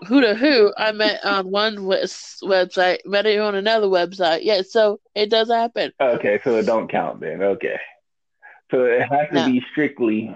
who 0.08 0.20
to 0.22 0.34
who 0.34 0.72
I 0.78 0.92
met 0.92 1.22
on 1.24 1.50
one 1.50 1.84
wes- 1.84 2.40
website, 2.42 2.98
met 3.04 3.26
it 3.26 3.38
on 3.38 3.54
another 3.54 3.88
website. 3.88 4.40
Yeah, 4.42 4.62
so 4.66 5.00
it 5.14 5.28
does 5.30 5.50
happen. 5.50 5.92
okay, 6.00 6.40
so 6.44 6.56
it 6.56 6.64
don't 6.64 6.90
count 6.90 7.20
then. 7.20 7.42
Okay. 7.42 7.78
So 8.70 8.84
it 8.84 9.02
has 9.02 9.28
to 9.28 9.34
No. 9.34 9.44
be 9.46 9.62
strictly 9.72 10.34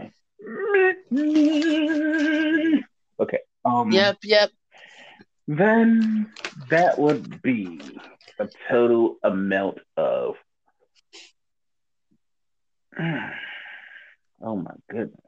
Okay. 3.20 3.38
Um 3.64 3.90
Yep, 3.90 4.18
yep. 4.25 4.50
then 5.49 6.30
that 6.70 6.99
would 6.99 7.40
be 7.42 7.80
a 8.38 8.49
total 8.70 9.16
amount 9.25 9.78
of 9.97 10.35
oh 13.00 14.56
my 14.56 14.70
goodness. 14.90 15.20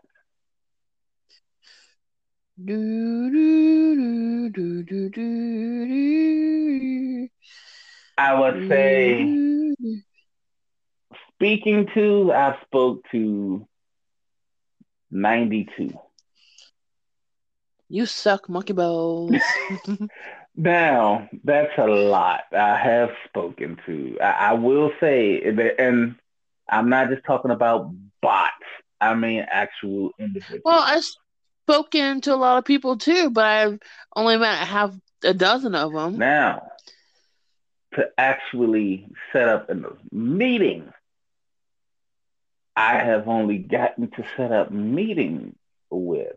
Do, 2.63 3.31
do, 3.31 3.97
do, 3.97 4.51
do, 4.51 4.83
do, 4.83 5.09
do, 5.09 7.29
I 8.19 8.39
would 8.39 8.69
say 8.69 9.75
speaking 11.35 11.87
to, 11.95 12.33
I 12.33 12.59
spoke 12.67 13.05
to 13.13 13.67
92. 15.11 15.99
You 17.89 18.07
suck, 18.07 18.49
monkey 18.49 18.75
balls. 18.75 19.43
Now, 20.57 21.29
that's 21.45 21.73
a 21.79 21.87
lot. 21.87 22.43
I 22.53 22.77
have 22.77 23.11
spoken 23.27 23.79
to. 23.87 24.19
I, 24.21 24.51
I 24.51 24.53
will 24.55 24.91
say 25.01 25.51
that, 25.51 25.81
and 25.81 26.17
I'm 26.69 26.91
not 26.91 27.09
just 27.09 27.25
talking 27.25 27.51
about 27.51 27.93
bots. 28.21 28.53
I 29.01 29.15
mean 29.15 29.47
actual 29.51 30.11
individuals. 30.19 30.63
well, 30.65 30.83
spoken 31.71 32.21
to 32.23 32.35
a 32.35 32.37
lot 32.37 32.59
of 32.59 32.65
people 32.65 32.97
too, 32.97 33.31
but 33.31 33.45
I've 33.45 33.79
only 34.17 34.37
met 34.37 34.67
half 34.67 34.95
a 35.23 35.35
dozen 35.35 35.75
of 35.75 35.93
them. 35.93 36.19
Now, 36.19 36.71
to 37.95 38.05
actually 38.19 39.09
set 39.33 39.49
up 39.49 39.71
a 39.71 39.77
meeting, 40.13 40.93
I 42.77 42.95
have 42.99 43.29
only 43.29 43.59
gotten 43.59 44.11
to 44.11 44.25
set 44.37 44.53
up 44.53 44.71
meetings 44.71 45.55
with. 45.91 46.37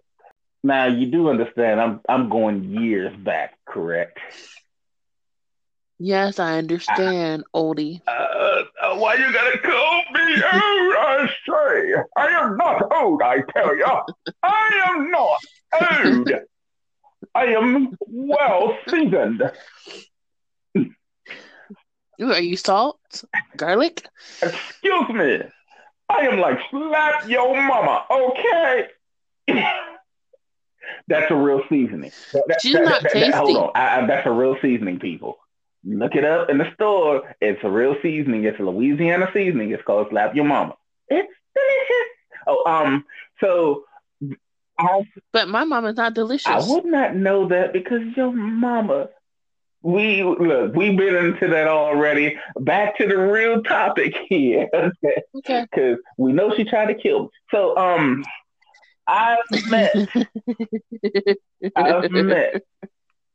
Now, 0.64 0.88
you 0.88 1.08
do 1.08 1.30
understand 1.30 1.82
I'm 1.82 2.00
I'm 2.08 2.30
going 2.30 2.64
years 2.82 3.16
back, 3.16 3.58
correct? 3.66 4.20
Yes, 6.00 6.40
I 6.40 6.58
understand, 6.58 7.44
oldie. 7.56 8.02
Uh, 8.08 8.64
uh, 8.94 8.98
why 9.00 9.16
you 9.16 9.32
gotta 9.32 9.58
call 9.60 10.04
me 10.14 10.34
old? 10.36 10.96
I 10.96 11.30
say, 11.48 11.94
I 12.18 12.28
am 12.28 12.58
not 12.58 12.92
old. 12.94 13.22
I 13.22 13.42
tell 13.54 13.76
you, 13.76 13.86
I 14.44 14.86
am 14.88 15.12
not 15.12 15.40
old. 16.06 16.32
I 17.36 17.46
am 17.46 17.98
well 18.08 18.78
seasoned. 18.88 19.42
Ooh, 22.22 22.32
are 22.32 22.42
you 22.42 22.56
salt? 22.56 23.24
Garlic? 23.58 24.06
Excuse 24.42 25.10
me. 25.10 25.42
I 26.10 26.28
am 26.28 26.40
like 26.40 26.60
slap 26.70 27.28
your 27.28 27.56
mama, 27.56 28.06
okay? 28.12 28.88
that's 31.08 31.32
a 31.32 31.36
real 31.36 31.62
seasoning. 31.70 32.12
That, 32.34 32.62
She's 32.62 32.76
not 32.76 33.02
tasty. 33.02 33.32
hold 33.32 33.58
on, 33.58 33.72
I, 33.74 34.02
I, 34.02 34.06
that's 34.06 34.28
a 34.28 34.32
real 34.32 34.56
seasoning, 34.62 35.00
people. 35.00 35.38
Look 35.86 36.16
it 36.16 36.24
up 36.24 36.50
in 36.50 36.58
the 36.58 36.72
store. 36.76 37.36
It's 37.42 37.60
a 37.64 37.70
real 37.70 37.96
seasoning. 38.02 38.46
It's 38.46 38.60
a 38.60 38.64
Louisiana 38.64 39.30
seasoning. 39.34 39.72
It's 39.72 39.84
called 39.84 40.08
Slap 40.10 40.36
Your 40.36 40.46
Mama. 40.46 40.76
It's 41.10 41.34
delicious. 41.54 42.10
Oh, 42.48 42.64
um, 42.66 43.06
so 43.42 43.84
I, 44.78 45.04
but 45.32 45.48
my 45.50 45.64
mama's 45.64 45.98
not 45.98 46.14
delicious. 46.14 46.48
I 46.48 46.60
would 46.66 46.86
not 46.86 47.16
know 47.16 47.48
that 47.50 47.74
because 47.74 48.02
your 48.16 48.32
mama. 48.32 49.10
We 49.82 50.24
look, 50.24 50.74
we've 50.76 50.98
been 50.98 51.14
into 51.14 51.50
that 51.50 51.68
already. 51.68 52.38
Back 52.58 52.98
to 53.00 53.08
the 53.08 53.18
real 53.18 53.62
topic 53.64 54.16
here. 54.30 54.70
okay. 55.36 55.68
Because 55.70 55.98
we 56.18 56.32
know 56.32 56.56
she 56.56 56.64
tried 56.64 56.86
to 56.86 56.96
kill 56.96 57.24
me. 57.24 57.30
So 57.52 57.76
um 57.76 58.24
I've 59.06 59.40
met 59.70 59.94
I've 61.76 62.12
met 62.12 62.64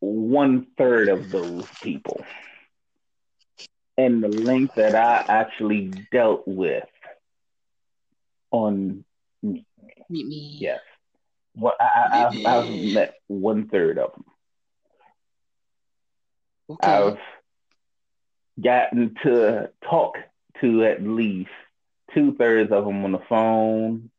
one 0.00 0.66
third 0.76 1.08
of 1.08 1.30
those 1.30 1.66
people. 1.82 2.24
And 3.96 4.22
the 4.22 4.28
length 4.28 4.76
that 4.76 4.94
I 4.94 5.24
actually 5.28 5.92
dealt 6.12 6.46
with 6.46 6.84
on 8.50 9.04
Meet 10.10 10.26
me. 10.26 10.56
Yes. 10.58 10.80
Well, 11.54 11.74
I, 11.78 12.18
have 12.18 12.46
I've 12.46 12.70
met 12.70 13.14
one 13.26 13.68
third 13.68 13.98
of 13.98 14.12
them. 14.12 14.24
Okay. 16.70 16.86
I've 16.86 17.18
gotten 18.62 19.14
to 19.22 19.70
talk 19.88 20.16
to 20.60 20.84
at 20.84 21.02
least 21.02 21.50
two 22.14 22.34
thirds 22.34 22.72
of 22.72 22.84
them 22.84 23.04
on 23.04 23.12
the 23.12 23.20
phone. 23.28 24.10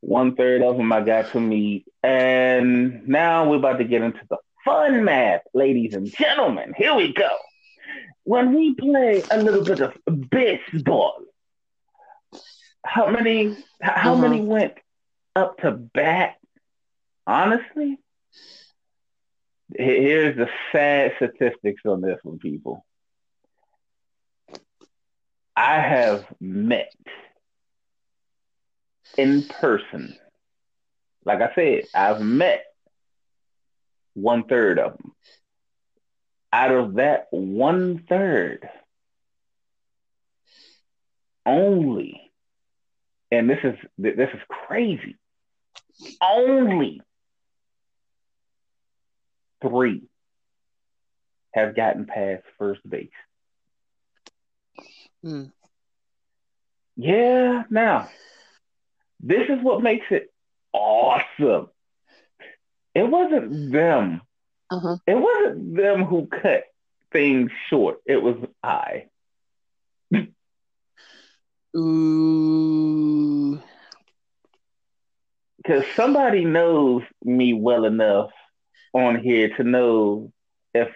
One 0.00 0.34
third 0.34 0.62
of 0.62 0.76
them 0.76 0.92
I 0.92 1.00
got 1.02 1.32
to 1.32 1.40
meet. 1.40 1.86
And 2.02 3.08
now 3.08 3.48
we're 3.48 3.56
about 3.56 3.78
to 3.78 3.84
get 3.84 4.02
into 4.02 4.20
the 4.28 4.38
fun 4.64 5.04
math, 5.04 5.42
ladies 5.52 5.94
and 5.94 6.06
gentlemen. 6.06 6.74
Here 6.76 6.94
we 6.94 7.12
go. 7.12 7.30
When 8.24 8.54
we 8.54 8.74
play 8.74 9.22
a 9.30 9.42
little 9.42 9.64
bit 9.64 9.80
of 9.80 9.94
baseball, 10.30 11.20
how 12.84 13.10
many 13.10 13.56
how 13.80 14.14
uh-huh. 14.14 14.16
many 14.16 14.40
went 14.40 14.74
up 15.36 15.58
to 15.58 15.70
bat? 15.72 16.36
Honestly, 17.26 17.98
here's 19.76 20.36
the 20.36 20.48
sad 20.72 21.12
statistics 21.16 21.82
on 21.86 22.00
this 22.00 22.18
one, 22.22 22.38
people. 22.38 22.84
I 25.56 25.78
have 25.78 26.26
met 26.40 26.92
in 29.16 29.44
person. 29.44 30.16
Like 31.24 31.40
I 31.40 31.54
said, 31.54 31.84
I've 31.94 32.20
met 32.20 32.64
one 34.14 34.44
third 34.44 34.78
of 34.78 34.96
them. 34.98 35.12
Out 36.52 36.70
of 36.70 36.94
that 36.94 37.26
one 37.30 38.04
third, 38.08 38.68
only, 41.44 42.30
and 43.30 43.50
this 43.50 43.58
is 43.64 43.74
this 43.98 44.30
is 44.32 44.40
crazy, 44.48 45.16
only 46.22 47.00
three 49.60 50.02
have 51.52 51.74
gotten 51.74 52.06
past 52.06 52.44
first 52.58 52.88
base. 52.88 53.08
Mm. 55.24 55.50
Yeah, 56.96 57.64
now 57.70 58.08
this 59.20 59.48
is 59.48 59.62
what 59.62 59.82
makes 59.82 60.06
it 60.10 60.32
awesome. 60.72 61.68
It 62.94 63.08
wasn't 63.08 63.72
them. 63.72 64.20
Uh-huh. 64.70 64.96
It 65.06 65.14
wasn't 65.14 65.76
them 65.76 66.04
who 66.04 66.26
cut 66.26 66.64
things 67.12 67.50
short. 67.68 67.98
It 68.06 68.22
was 68.22 68.36
I. 68.62 69.06
Ooh. 71.76 73.60
Because 75.56 75.84
somebody 75.96 76.44
knows 76.44 77.02
me 77.24 77.52
well 77.54 77.84
enough 77.84 78.30
on 78.92 79.20
here 79.20 79.48
to 79.56 79.64
know 79.64 80.32
if 80.72 80.88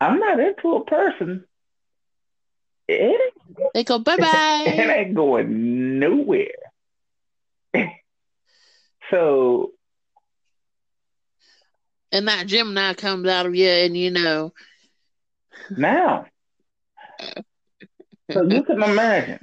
I'm 0.00 0.20
not 0.20 0.38
into 0.38 0.76
a 0.76 0.84
person, 0.84 1.44
it 2.86 3.34
they 3.74 3.84
go 3.84 3.98
bye 3.98 4.16
bye. 4.16 4.64
it 4.66 4.88
ain't 4.88 5.14
going 5.14 5.98
nowhere. 5.98 6.48
so 9.10 9.72
and 12.12 12.28
that 12.28 12.46
Gemini 12.46 12.94
comes 12.94 13.28
out 13.28 13.46
of 13.46 13.54
you, 13.54 13.68
and 13.68 13.96
you 13.96 14.10
know. 14.10 14.52
Now, 15.76 16.26
so 18.32 18.42
you 18.48 18.62
can 18.62 18.82
imagine, 18.82 19.38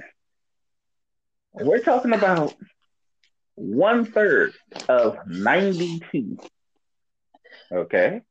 we're 1.52 1.80
talking 1.80 2.12
about 2.12 2.54
one 3.54 4.04
third 4.04 4.52
of 4.88 5.18
92. 5.26 6.38
Okay. 7.70 8.22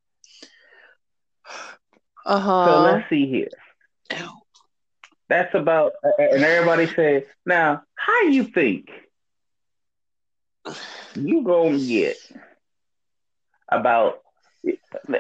Uh 2.26 2.39
huh. 2.39 2.65
So 2.65 2.82
let's 2.82 3.10
see 3.10 3.28
here. 3.28 3.50
That's 5.30 5.54
about, 5.54 5.93
and 6.17 6.43
everybody 6.43 6.88
says, 6.88 7.23
now, 7.45 7.84
how 7.95 8.21
you 8.23 8.45
think 8.45 8.89
you 11.15 11.43
gonna 11.43 11.80
get 11.80 12.17
about 13.69 14.21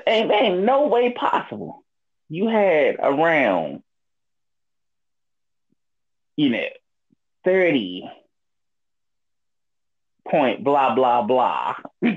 ain't, 0.07 0.31
ain't 0.31 0.63
no 0.63 0.87
way 0.87 1.11
possible. 1.11 1.83
You 2.29 2.47
had 2.47 2.97
around, 2.99 3.83
you 6.35 6.49
know, 6.49 6.65
30 7.45 8.09
point 10.29 10.63
blah, 10.63 10.93
blah, 10.93 11.21
blah. 11.21 11.75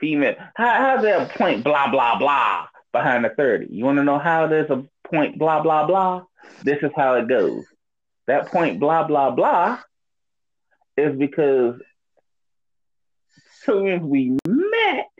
Female. 0.00 0.36
How, 0.54 0.72
how's 0.74 1.02
there 1.02 1.20
a 1.20 1.28
point 1.28 1.62
blah, 1.62 1.90
blah, 1.90 2.18
blah 2.18 2.66
behind 2.92 3.24
the 3.24 3.30
30? 3.30 3.66
You 3.70 3.84
want 3.84 3.98
to 3.98 4.04
know 4.04 4.18
how 4.18 4.46
there's 4.46 4.70
a 4.70 4.84
point 5.06 5.38
blah, 5.38 5.62
blah, 5.62 5.86
blah? 5.86 6.24
This 6.62 6.78
is 6.82 6.90
how 6.96 7.14
it 7.14 7.28
goes. 7.28 7.64
That 8.26 8.46
point 8.46 8.80
blah, 8.80 9.06
blah, 9.06 9.30
blah 9.30 9.78
is 10.96 11.16
because 11.16 11.80
soon 13.64 13.88
as 13.88 14.02
we 14.02 14.36
met, 14.46 15.10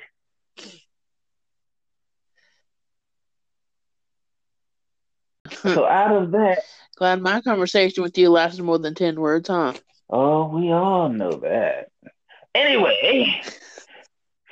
so 5.65 5.87
out 5.87 6.15
of 6.15 6.31
that, 6.33 6.59
glad 6.97 7.21
my 7.23 7.41
conversation 7.41 8.03
with 8.03 8.17
you 8.19 8.31
lasted 8.31 8.63
more 8.63 8.79
than 8.79 8.95
ten 8.95 9.19
words, 9.21 9.49
huh? 9.49 9.73
Oh, 10.11 10.49
we 10.49 10.71
all 10.71 11.09
know 11.09 11.31
that. 11.31 11.89
Anyway, 12.55 13.41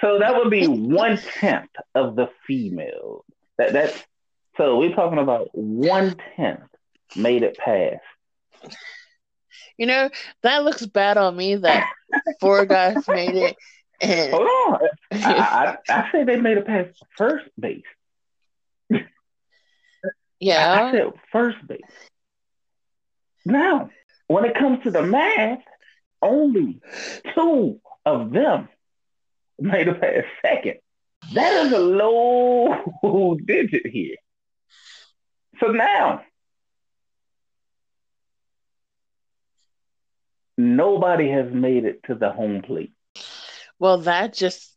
so 0.01 0.19
that 0.19 0.35
would 0.37 0.51
be 0.51 0.67
one 0.67 1.19
tenth 1.39 1.71
of 1.95 2.17
the 2.17 2.31
female. 2.47 3.25
That 3.59 3.73
that's 3.73 4.03
so 4.57 4.79
we're 4.79 4.95
talking 4.95 5.19
about 5.19 5.51
one 5.53 6.17
tenth 6.37 6.61
made 7.15 7.43
it 7.43 7.57
past. 7.59 8.01
You 9.77 9.87
know 9.87 10.11
that 10.43 10.65
looks 10.65 10.85
bad 10.87 11.17
on 11.19 11.37
me. 11.37 11.57
That 11.57 11.87
four 12.41 12.65
guys 12.67 13.07
made 13.09 13.35
it. 13.35 13.57
And... 14.01 14.33
Hold 14.33 14.49
on, 14.49 14.81
I, 15.13 15.77
I, 15.89 15.93
I 15.95 16.11
say 16.11 16.25
they 16.25 16.41
made 16.41 16.59
it 16.59 16.67
past 16.67 16.91
first 17.17 17.45
base. 17.61 17.83
Yeah. 20.43 20.89
I 20.89 20.91
said 20.91 21.13
first 21.31 21.65
base. 21.69 21.81
Now, 23.45 23.91
when 24.27 24.45
it 24.45 24.57
comes 24.57 24.83
to 24.83 24.91
the 24.91 25.03
math, 25.03 25.63
only 26.21 26.81
two 27.33 27.81
of 28.05 28.33
them 28.33 28.69
made 29.61 29.87
it 29.87 30.01
past 30.01 30.27
second. 30.45 30.79
That 31.35 31.67
is 31.67 31.73
a 31.73 31.79
low 31.79 33.37
digit 33.45 33.87
here. 33.87 34.17
So 35.61 35.69
now, 35.69 36.23
nobody 40.59 41.31
has 41.31 41.53
made 41.53 41.85
it 41.85 42.03
to 42.09 42.17
the 42.17 42.31
home 42.33 42.63
plate. 42.63 42.93
Well, 43.79 43.99
that 43.99 44.35
just 44.35 44.75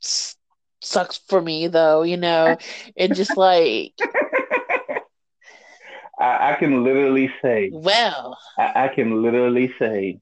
sucks 0.00 1.16
for 1.26 1.40
me 1.40 1.68
though, 1.68 2.02
you 2.02 2.18
know. 2.18 2.58
It 2.96 3.14
just 3.14 3.38
like 3.38 3.94
I, 6.20 6.52
I 6.52 6.56
can 6.58 6.84
literally 6.84 7.32
say, 7.42 7.70
well, 7.72 8.38
I, 8.58 8.84
I 8.84 8.88
can 8.88 9.22
literally 9.22 9.72
say, 9.78 10.20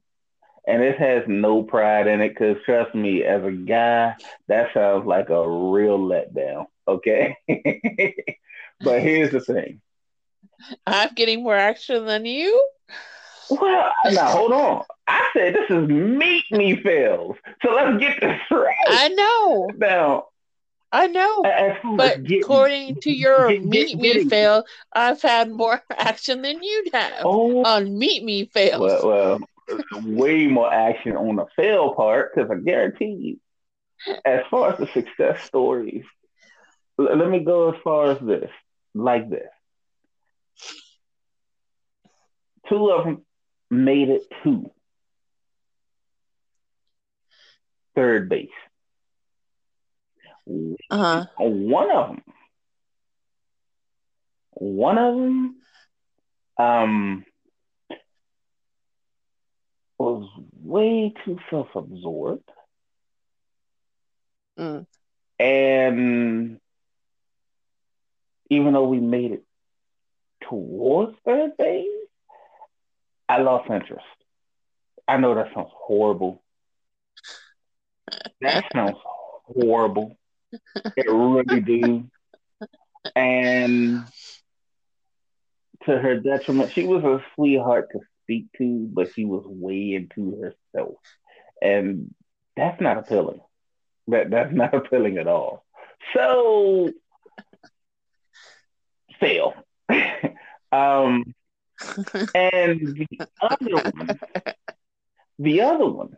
and 0.67 0.81
it 0.81 0.97
has 0.97 1.23
no 1.27 1.63
pride 1.63 2.07
in 2.07 2.21
it 2.21 2.29
because 2.29 2.57
trust 2.65 2.95
me, 2.95 3.23
as 3.23 3.43
a 3.43 3.51
guy, 3.51 4.15
that 4.47 4.73
sounds 4.73 5.05
like 5.05 5.29
a 5.29 5.49
real 5.49 5.99
letdown. 5.99 6.67
Okay. 6.87 7.35
but 8.81 9.01
here's 9.01 9.31
the 9.31 9.41
thing 9.41 9.81
I'm 10.87 11.13
getting 11.15 11.43
more 11.43 11.55
action 11.55 12.05
than 12.05 12.25
you. 12.25 12.67
Well, 13.49 13.91
now 14.11 14.31
hold 14.31 14.51
on. 14.53 14.83
I 15.07 15.27
said 15.33 15.55
this 15.55 15.69
is 15.69 15.89
meet 15.89 16.45
me 16.51 16.75
fails. 16.81 17.35
So 17.63 17.71
let's 17.71 17.99
get 17.99 18.21
this 18.21 18.39
right. 18.51 18.75
I 18.87 19.07
know. 19.09 19.69
Now, 19.75 20.27
I 20.91 21.07
know. 21.07 21.43
But 21.95 22.19
according 22.31 23.01
to 23.01 23.11
your 23.11 23.49
get- 23.49 23.61
get- 23.61 23.65
meet 23.69 23.97
me 23.97 24.25
fail, 24.25 24.65
I've 24.91 25.21
had 25.21 25.51
more 25.51 25.81
action 25.89 26.41
than 26.41 26.63
you'd 26.63 26.93
have 26.93 27.21
oh, 27.23 27.63
on 27.63 27.97
meet 27.97 28.23
me 28.23 28.45
Fail. 28.45 28.81
well, 28.81 29.07
well, 29.07 29.39
way 30.03 30.47
more 30.47 30.73
action 30.73 31.15
on 31.15 31.35
the 31.35 31.45
fail 31.55 31.93
part 31.93 32.33
because 32.33 32.49
I 32.49 32.55
guarantee 32.55 33.39
you, 34.07 34.15
as 34.25 34.41
far 34.49 34.73
as 34.73 34.79
the 34.79 34.87
success 34.87 35.43
stories, 35.43 36.05
l- 36.99 37.15
let 37.17 37.29
me 37.29 37.39
go 37.43 37.71
as 37.71 37.79
far 37.83 38.11
as 38.11 38.19
this, 38.19 38.49
like 38.95 39.29
this. 39.29 39.49
Two 42.67 42.89
of 42.91 43.05
them 43.05 43.25
made 43.69 44.09
it 44.09 44.23
to 44.43 44.71
third 47.95 48.29
base. 48.29 48.49
Uh-huh. 50.49 51.25
One 51.37 51.91
of 51.91 52.07
them, 52.09 52.23
one 54.51 54.97
of 54.97 55.15
them, 55.15 55.55
um, 56.57 57.25
was 59.97 60.27
way 60.61 61.13
too 61.25 61.39
self-absorbed, 61.49 62.49
Mm. 64.57 64.85
and 65.39 66.59
even 68.49 68.73
though 68.73 68.87
we 68.87 68.99
made 68.99 69.31
it 69.31 69.45
towards 70.41 71.17
third 71.23 71.55
base, 71.57 71.87
I 73.29 73.41
lost 73.41 73.69
interest. 73.69 74.05
I 75.07 75.17
know 75.17 75.35
that 75.35 75.53
sounds 75.53 75.71
horrible. 75.71 76.43
That 78.41 78.65
sounds 78.73 78.97
horrible. 79.01 80.18
It 80.95 81.09
really 81.09 81.61
do. 81.61 82.09
And 83.15 84.03
to 85.85 85.97
her 85.97 86.19
detriment, 86.19 86.71
she 86.71 86.83
was 86.85 87.03
a 87.03 87.23
sweetheart 87.35 87.89
to 87.91 87.99
speak 88.23 88.47
to, 88.57 88.89
but 88.91 89.13
she 89.13 89.25
was 89.25 89.43
way 89.45 89.93
into 89.93 90.41
herself. 90.41 90.95
And 91.61 92.13
that's 92.55 92.81
not 92.81 92.97
appealing. 92.97 93.41
That 94.07 94.29
that's 94.29 94.53
not 94.53 94.73
appealing 94.73 95.17
at 95.17 95.27
all. 95.27 95.65
So 96.13 96.91
fail. 99.19 99.53
um 100.71 101.33
and 102.33 103.07
the 103.07 103.19
other 103.41 103.75
one, 103.75 104.19
the 105.39 105.61
other 105.61 105.85
one, 105.85 106.17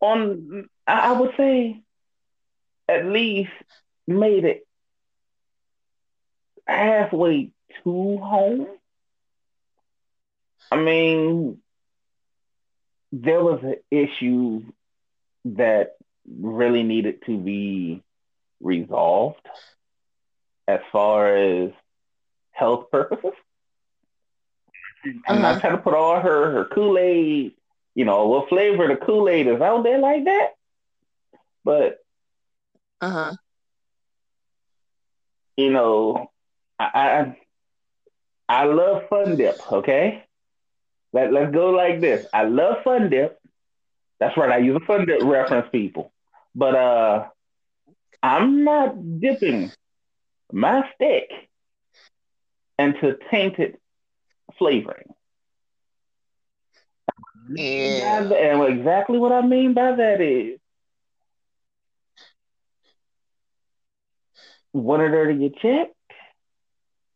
on 0.00 0.68
I 0.86 1.10
I 1.10 1.12
would 1.12 1.32
say 1.36 1.82
at 2.92 3.06
least 3.06 3.50
made 4.06 4.44
it 4.44 4.66
halfway 6.66 7.50
to 7.82 8.18
home. 8.18 8.66
I 10.70 10.76
mean, 10.76 11.58
there 13.12 13.42
was 13.42 13.60
an 13.62 13.76
issue 13.90 14.62
that 15.44 15.96
really 16.26 16.82
needed 16.82 17.22
to 17.26 17.36
be 17.36 18.02
resolved 18.60 19.44
as 20.68 20.80
far 20.90 21.36
as 21.36 21.72
health 22.52 22.90
purposes. 22.90 23.32
I'm 25.26 25.42
not 25.42 25.60
trying 25.60 25.76
to 25.76 25.82
put 25.82 25.94
all 25.94 26.20
her 26.20 26.52
her 26.52 26.64
Kool 26.66 26.96
Aid, 26.96 27.54
you 27.94 28.04
know, 28.04 28.28
what 28.28 28.48
flavor 28.48 28.86
the 28.86 28.96
Kool 28.96 29.28
Aid 29.28 29.48
is 29.48 29.60
out 29.60 29.82
there 29.82 29.98
like 29.98 30.24
that. 30.24 30.50
But 31.64 32.01
Uh-huh. 33.02 33.36
you 35.56 35.70
know, 35.70 36.30
I 36.80 37.36
I, 38.48 38.62
I 38.62 38.64
love 38.66 39.08
Fun 39.10 39.36
Dip. 39.36 39.60
Okay, 39.72 40.24
let 41.12 41.32
let's 41.32 41.52
go 41.52 41.70
like 41.70 42.00
this. 42.00 42.26
I 42.34 42.44
love 42.44 42.82
Fun 42.84 43.10
Dip. 43.10 43.38
That's 44.20 44.36
right. 44.36 44.52
I 44.52 44.58
use 44.58 44.76
a 44.76 44.86
Fun 44.86 45.06
Dip 45.06 45.22
reference, 45.22 45.68
people. 45.72 46.12
But 46.54 46.76
uh, 46.76 47.28
I'm 48.22 48.64
not 48.64 49.20
dipping 49.20 49.72
my 50.52 50.88
stick 50.94 51.30
into 52.78 53.18
tainted 53.30 53.78
flavoring. 54.58 55.14
Yeah. 57.54 58.22
And 58.32 58.62
exactly 58.62 59.18
what 59.18 59.32
I 59.32 59.42
mean 59.42 59.74
by 59.74 59.92
that 59.96 60.20
is 60.20 60.60
wanted 64.72 65.12
her 65.12 65.26
to 65.32 65.34
get 65.34 65.56
checked. 65.58 65.94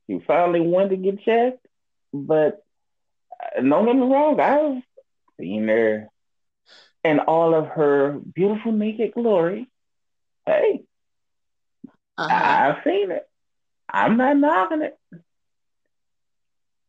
She 0.07 0.21
finally 0.27 0.61
wanted 0.61 0.91
to 0.91 0.97
get 0.97 1.23
checked, 1.23 1.67
but 2.13 2.65
uh, 3.57 3.61
don't 3.63 3.87
get 3.87 3.95
me 3.97 4.03
wrong, 4.07 4.41
I've 4.41 4.83
seen 5.41 5.69
her 5.69 6.09
in 7.05 7.19
all 7.21 7.55
of 7.55 7.67
her 7.69 8.19
beautiful 8.35 8.73
naked 8.73 9.13
glory. 9.15 9.69
Hey, 10.47 10.83
Uh-huh. 12.19 12.59
I've 12.69 12.83
seen 12.85 13.11
it. 13.11 13.29
I'm 13.93 14.17
not 14.17 14.37
knocking 14.37 14.83
it. 14.83 14.99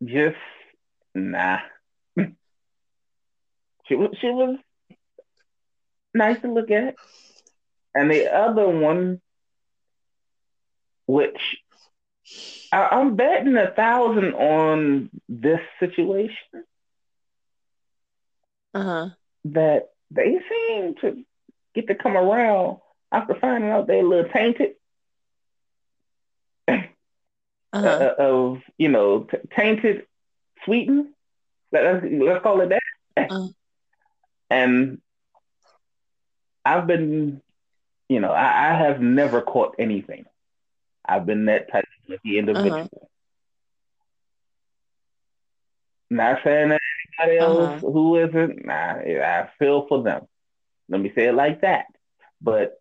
Just 0.03 0.37
nah. 1.15 1.59
she 3.85 3.95
was 3.95 4.09
she 4.21 4.27
was 4.29 4.57
nice 6.13 6.41
to 6.41 6.51
look 6.51 6.71
at. 6.71 6.95
And 7.93 8.09
the 8.11 8.27
other 8.33 8.67
one, 8.67 9.21
which 11.07 11.57
I, 12.71 12.87
I'm 12.91 13.15
betting 13.15 13.57
a 13.57 13.71
thousand 13.71 14.33
on 14.33 15.09
this 15.29 15.61
situation, 15.79 16.63
Uh-huh. 18.73 19.09
that 19.45 19.89
they 20.11 20.39
seem 20.49 20.95
to 21.01 21.23
get 21.73 21.87
to 21.87 21.95
come 21.95 22.15
around 22.17 22.77
after 23.11 23.33
finding 23.35 23.69
out 23.71 23.87
they're 23.87 24.05
a 24.05 24.07
little 24.07 24.31
tainted. 24.31 24.75
Uh-huh. 27.73 27.85
uh, 27.87 28.13
of 28.17 28.61
you 28.77 28.87
know 28.89 29.23
t- 29.23 29.37
tainted 29.55 30.05
sweetened. 30.65 31.07
Let, 31.71 31.83
let's, 32.01 32.05
let's 32.09 32.43
call 32.43 32.61
it 32.61 32.69
that. 32.69 33.27
Uh. 33.31 33.47
And 34.49 35.01
I've 36.63 36.87
been, 36.87 37.41
you 38.07 38.19
know, 38.21 38.31
I, 38.31 38.71
I 38.71 38.73
have 38.77 39.01
never 39.01 39.41
caught 39.41 39.75
anything. 39.77 40.25
I've 41.07 41.25
been 41.25 41.45
that 41.45 41.71
type 41.71 41.85
of 42.09 42.19
the 42.23 42.37
individual. 42.37 42.73
Uh-huh. 42.73 42.87
Not 46.09 46.39
saying 46.43 46.69
that 46.69 46.81
anybody 47.19 47.39
else 47.39 47.71
Uh-huh. 47.73 47.91
who 47.91 48.15
isn't. 48.17 48.65
Nah, 48.65 48.73
I 48.73 49.49
feel 49.59 49.85
for 49.87 50.03
them. 50.03 50.27
Let 50.89 51.01
me 51.01 51.11
say 51.15 51.25
it 51.27 51.33
like 51.35 51.61
that. 51.61 51.85
But 52.41 52.79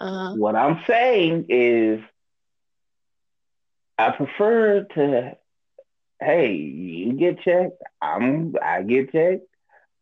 Uh-huh. 0.00 0.34
what 0.36 0.56
I'm 0.56 0.82
saying 0.86 1.46
is, 1.48 2.00
I 3.98 4.10
prefer 4.12 4.84
to, 4.94 5.36
hey, 6.20 6.54
you 6.54 7.12
get 7.14 7.40
checked, 7.42 7.82
I'm, 8.00 8.54
I 8.62 8.82
get 8.82 9.12
checked. 9.12 9.46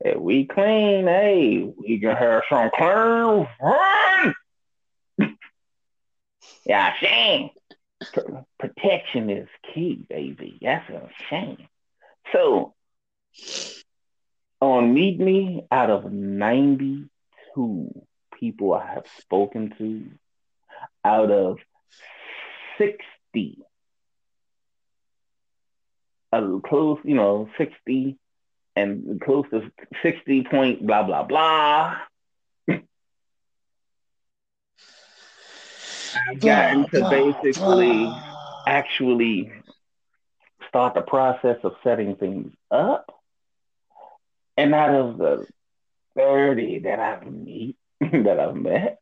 If 0.00 0.16
we 0.20 0.44
clean, 0.46 1.06
hey, 1.06 1.62
we 1.76 1.98
can 1.98 2.14
have 2.16 2.42
some 2.48 2.70
clean. 2.76 3.48
Yeah, 6.68 6.92
shame. 7.00 7.50
Pr- 8.12 8.44
protection 8.60 9.30
is 9.30 9.48
key, 9.74 10.04
baby. 10.08 10.58
That's 10.62 10.88
a 10.90 11.08
shame. 11.28 11.66
So, 12.32 12.74
on 14.60 14.92
Meet 14.94 15.18
Me, 15.18 15.66
out 15.70 15.90
of 15.90 16.12
92 16.12 18.04
people 18.38 18.74
I 18.74 18.86
have 18.94 19.06
spoken 19.20 19.74
to, 19.78 20.04
out 21.04 21.30
of 21.30 21.58
60, 22.76 23.64
uh, 26.32 26.58
close, 26.64 26.98
you 27.04 27.14
know, 27.14 27.48
60 27.56 28.18
and 28.76 29.20
close 29.20 29.46
to 29.50 29.70
60 30.02 30.44
point 30.44 30.86
blah, 30.86 31.02
blah, 31.02 31.24
blah. 31.24 31.96
I've 36.28 36.40
gotten 36.40 36.88
to 36.90 37.08
basically 37.08 38.12
actually 38.66 39.52
start 40.68 40.94
the 40.94 41.02
process 41.02 41.56
of 41.62 41.74
setting 41.82 42.16
things 42.16 42.52
up. 42.70 43.14
And 44.56 44.74
out 44.74 44.94
of 44.94 45.18
the 45.18 45.46
30 46.16 46.80
that 46.80 46.98
I've 46.98 47.30
meet 47.30 47.76
that 48.00 48.40
I've 48.40 48.56
met, 48.56 48.98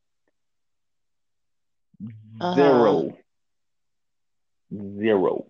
uh-huh. 2.40 2.54
zero, 2.54 3.16
zero 4.72 5.46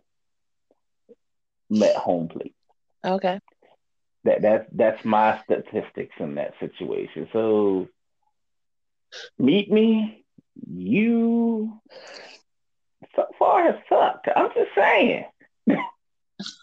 met 1.68 1.96
home 1.96 2.28
plate. 2.28 2.54
Okay. 3.04 3.40
That 4.24 4.42
that's 4.42 4.66
that's 4.72 5.04
my 5.04 5.40
statistics 5.44 6.14
in 6.18 6.36
that 6.36 6.54
situation. 6.60 7.28
So 7.32 7.88
meet 9.38 9.70
me, 9.70 10.24
you 10.66 11.80
so 13.14 13.26
far 13.38 13.64
has 13.64 13.76
sucked. 13.88 14.28
I'm 14.34 14.50
just 14.54 14.70
saying. 14.74 15.24
you 15.66 15.76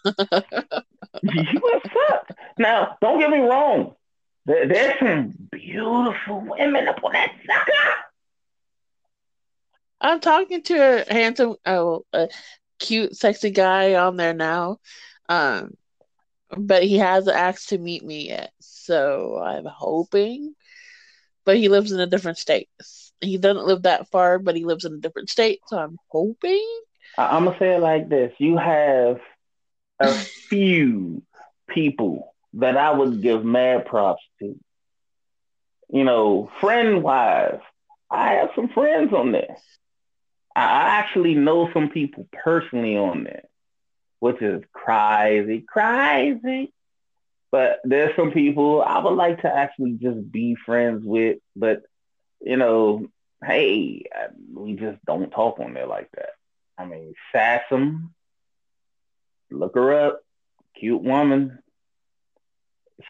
have 0.04 1.82
sucked. 1.82 2.32
Now, 2.58 2.96
don't 3.00 3.18
get 3.18 3.30
me 3.30 3.38
wrong. 3.38 3.94
There, 4.46 4.68
there's 4.68 4.98
some 4.98 5.34
beautiful 5.50 6.44
women 6.46 6.88
up 6.88 7.02
on 7.02 7.12
that 7.12 7.32
sucker. 7.46 7.94
I'm 10.00 10.20
talking 10.20 10.62
to 10.62 10.74
a 11.08 11.12
handsome, 11.12 11.56
oh, 11.64 12.04
a 12.12 12.28
cute, 12.78 13.16
sexy 13.16 13.50
guy 13.50 13.94
on 13.94 14.16
there 14.16 14.34
now. 14.34 14.78
Um, 15.28 15.74
but 16.56 16.84
he 16.84 16.98
hasn't 16.98 17.36
asked 17.36 17.70
to 17.70 17.78
meet 17.78 18.04
me 18.04 18.28
yet. 18.28 18.52
So 18.60 19.40
I'm 19.42 19.64
hoping. 19.64 20.54
But 21.44 21.56
he 21.56 21.68
lives 21.68 21.92
in 21.92 22.00
a 22.00 22.06
different 22.06 22.38
state. 22.38 22.68
He 23.20 23.38
doesn't 23.38 23.66
live 23.66 23.82
that 23.82 24.08
far, 24.10 24.38
but 24.38 24.56
he 24.56 24.64
lives 24.64 24.84
in 24.84 24.94
a 24.94 24.98
different 24.98 25.30
state. 25.30 25.60
So 25.66 25.78
I'm 25.78 25.98
hoping. 26.08 26.66
I'm 27.16 27.44
gonna 27.44 27.58
say 27.58 27.74
it 27.74 27.80
like 27.80 28.08
this: 28.08 28.32
You 28.38 28.56
have 28.56 29.20
a 30.00 30.14
few 30.48 31.22
people 31.68 32.34
that 32.54 32.76
I 32.76 32.90
would 32.92 33.22
give 33.22 33.44
mad 33.44 33.86
props 33.86 34.22
to. 34.40 34.58
You 35.90 36.04
know, 36.04 36.50
friend 36.60 37.02
wise, 37.02 37.60
I 38.10 38.34
have 38.34 38.50
some 38.54 38.68
friends 38.68 39.12
on 39.12 39.32
there. 39.32 39.56
I 40.56 40.62
actually 40.98 41.34
know 41.34 41.70
some 41.72 41.90
people 41.90 42.28
personally 42.32 42.96
on 42.96 43.24
there, 43.24 43.44
which 44.20 44.40
is 44.40 44.62
crazy, 44.72 45.64
crazy. 45.66 46.72
But 47.50 47.80
there's 47.84 48.14
some 48.16 48.32
people 48.32 48.82
I 48.82 48.98
would 48.98 49.14
like 49.14 49.42
to 49.42 49.48
actually 49.48 49.92
just 50.00 50.30
be 50.30 50.56
friends 50.66 51.04
with, 51.04 51.38
but 51.54 51.82
you 52.44 52.56
know, 52.56 53.06
hey, 53.42 54.04
we 54.52 54.74
just 54.74 55.04
don't 55.06 55.30
talk 55.30 55.58
on 55.58 55.74
there 55.74 55.86
like 55.86 56.10
that. 56.16 56.30
I 56.78 56.84
mean, 56.84 57.14
Sassum, 57.34 58.10
look 59.50 59.74
her 59.74 60.08
up, 60.08 60.20
cute 60.78 61.02
woman. 61.02 61.58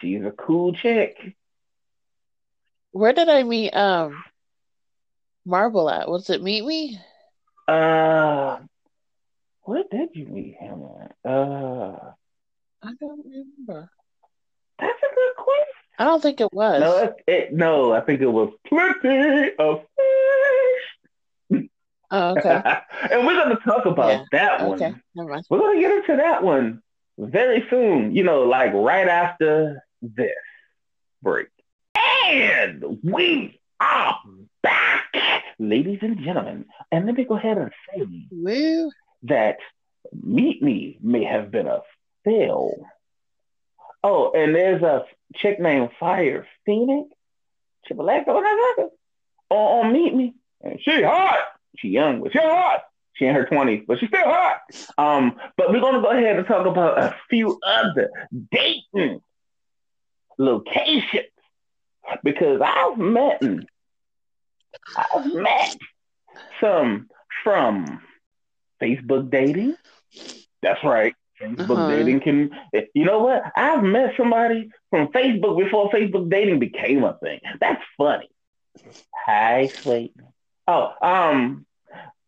She's 0.01 0.23
a 0.25 0.31
cool 0.31 0.73
chick. 0.75 1.17
Where 2.93 3.13
did 3.13 3.29
I 3.29 3.43
meet 3.43 3.73
um 3.73 4.23
Marble 5.45 5.91
at? 5.91 6.09
Was 6.09 6.31
it 6.31 6.43
Meet 6.43 6.65
Me? 6.65 6.99
Uh, 7.67 8.59
where 9.63 9.85
did 9.91 10.11
you 10.13 10.27
meet 10.27 10.55
him 10.59 10.85
at? 11.01 11.31
Uh, 11.31 12.13
I 12.83 12.91
don't 13.01 13.25
remember. 13.25 13.91
That's 14.79 14.99
a 14.99 15.15
good 15.15 15.37
question. 15.37 15.74
I 15.99 16.05
don't 16.05 16.23
think 16.23 16.41
it 16.41 16.53
was. 16.53 16.81
No, 16.81 16.99
it, 16.99 17.15
it, 17.27 17.53
no, 17.53 17.93
I 17.93 18.01
think 18.01 18.21
it 18.21 18.27
was 18.27 18.53
plenty 18.67 19.53
of 19.59 19.81
fish. 19.97 21.69
Oh, 22.11 22.37
okay. 22.37 22.63
and 23.11 23.27
we're 23.27 23.45
going 23.45 23.57
to 23.57 23.63
talk 23.65 23.87
about 23.87 24.11
yeah. 24.11 24.25
that 24.33 24.67
one. 24.67 24.83
Okay, 24.83 24.95
never 25.15 25.31
mind. 25.31 25.47
We're 25.49 25.59
going 25.59 25.77
to 25.77 25.81
get 25.81 25.93
into 25.93 26.17
that 26.17 26.43
one 26.43 26.83
very 27.19 27.65
soon. 27.71 28.15
You 28.15 28.25
know, 28.25 28.43
like 28.43 28.73
right 28.73 29.09
after 29.09 29.85
this 30.03 30.31
break. 31.23 31.49
And 32.27 32.99
we 33.03 33.61
are 33.81 34.19
back, 34.63 35.15
ladies 35.59 35.99
and 36.03 36.19
gentlemen. 36.23 36.67
And 36.91 37.07
let 37.07 37.15
me 37.15 37.25
go 37.25 37.37
ahead 37.37 37.59
and 37.59 37.71
say 37.91 38.07
Woo. 38.31 38.91
that 39.25 39.59
Meet 40.13 40.63
Me 40.63 40.99
may 41.03 41.25
have 41.25 41.51
been 41.51 41.67
a 41.67 41.81
fail. 42.25 42.87
Oh, 44.05 44.33
and 44.33 44.55
there's 44.55 44.83
a 44.83 45.07
chick 45.35 45.59
named 45.59 45.89
Fire 45.99 46.47
Phoenix. 46.67 47.09
Triple 47.87 48.05
Chipolacco, 48.05 48.89
on, 49.49 49.87
on 49.87 49.93
Meet 49.93 50.15
Me. 50.15 50.35
And 50.63 50.79
she 50.81 51.03
hot. 51.03 51.39
She 51.79 51.89
young, 51.89 52.23
but 52.23 52.33
she 52.33 52.39
hot. 52.39 52.85
She 53.15 53.25
in 53.25 53.35
her 53.35 53.47
20s, 53.47 53.87
but 53.87 53.99
she's 53.99 54.09
still 54.09 54.25
hot. 54.25 54.61
Um, 54.99 55.37
but 55.57 55.71
we're 55.71 55.81
gonna 55.81 56.03
go 56.03 56.11
ahead 56.11 56.37
and 56.37 56.47
talk 56.47 56.67
about 56.67 56.99
a 56.99 57.17
few 57.31 57.59
other 57.65 58.11
dating 58.51 59.21
locations 60.37 61.31
because 62.23 62.61
I've 62.63 62.99
met 62.99 63.43
I've 64.97 65.33
met 65.33 65.77
some 66.61 67.09
from 67.43 68.01
Facebook 68.83 69.31
dating. 69.31 69.77
That's 70.63 70.83
right. 70.83 71.15
Facebook 71.41 71.71
uh-huh. 71.71 71.91
dating 71.91 72.21
can, 72.21 72.51
you 72.95 73.05
know 73.05 73.21
what? 73.21 73.43
I've 73.57 73.83
met 73.83 74.15
somebody 74.17 74.71
from 74.91 75.09
Facebook 75.09 75.59
before 75.59 75.91
Facebook 75.91 76.31
dating 76.31 76.59
became 76.59 77.05
a 77.05 77.15
thing. 77.15 77.41
That's 77.61 77.83
funny. 77.99 78.31
Hi, 79.27 79.67
sweet. 79.67 80.15
Oh, 80.67 80.93
um, 81.03 81.67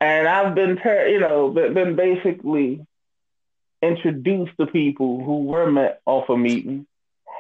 and 0.01 0.29
I've 0.29 0.55
been, 0.55 0.77
ter- 0.77 1.09
you 1.09 1.21
know, 1.21 1.51
been 1.51 1.97
basically 1.97 2.85
introduced 3.83 4.53
to 4.59 4.67
people 4.67 5.25
who 5.25 5.45
were 5.45 5.71
met 5.71 6.01
off 6.05 6.29
a 6.29 6.37
meeting. 6.37 6.87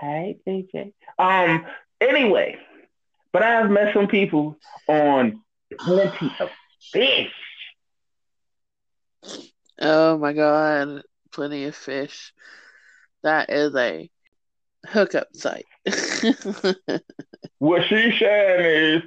Hi, 0.00 0.36
JJ. 0.46 0.92
Um, 1.18 1.66
anyway, 2.00 2.58
but 3.32 3.42
I've 3.42 3.70
met 3.70 3.92
some 3.92 4.08
people 4.08 4.56
on 4.86 5.42
plenty 5.78 6.32
of 6.40 6.50
fish. 6.92 7.32
Oh 9.78 10.16
my 10.16 10.32
god 10.32 11.02
plenty 11.32 11.64
of 11.64 11.74
fish. 11.74 12.32
That 13.22 13.50
is 13.50 13.74
a 13.74 14.10
hookup 14.86 15.28
site. 15.34 15.66
what 17.58 17.82
she's 17.88 18.18
saying 18.18 19.00
is 19.00 19.02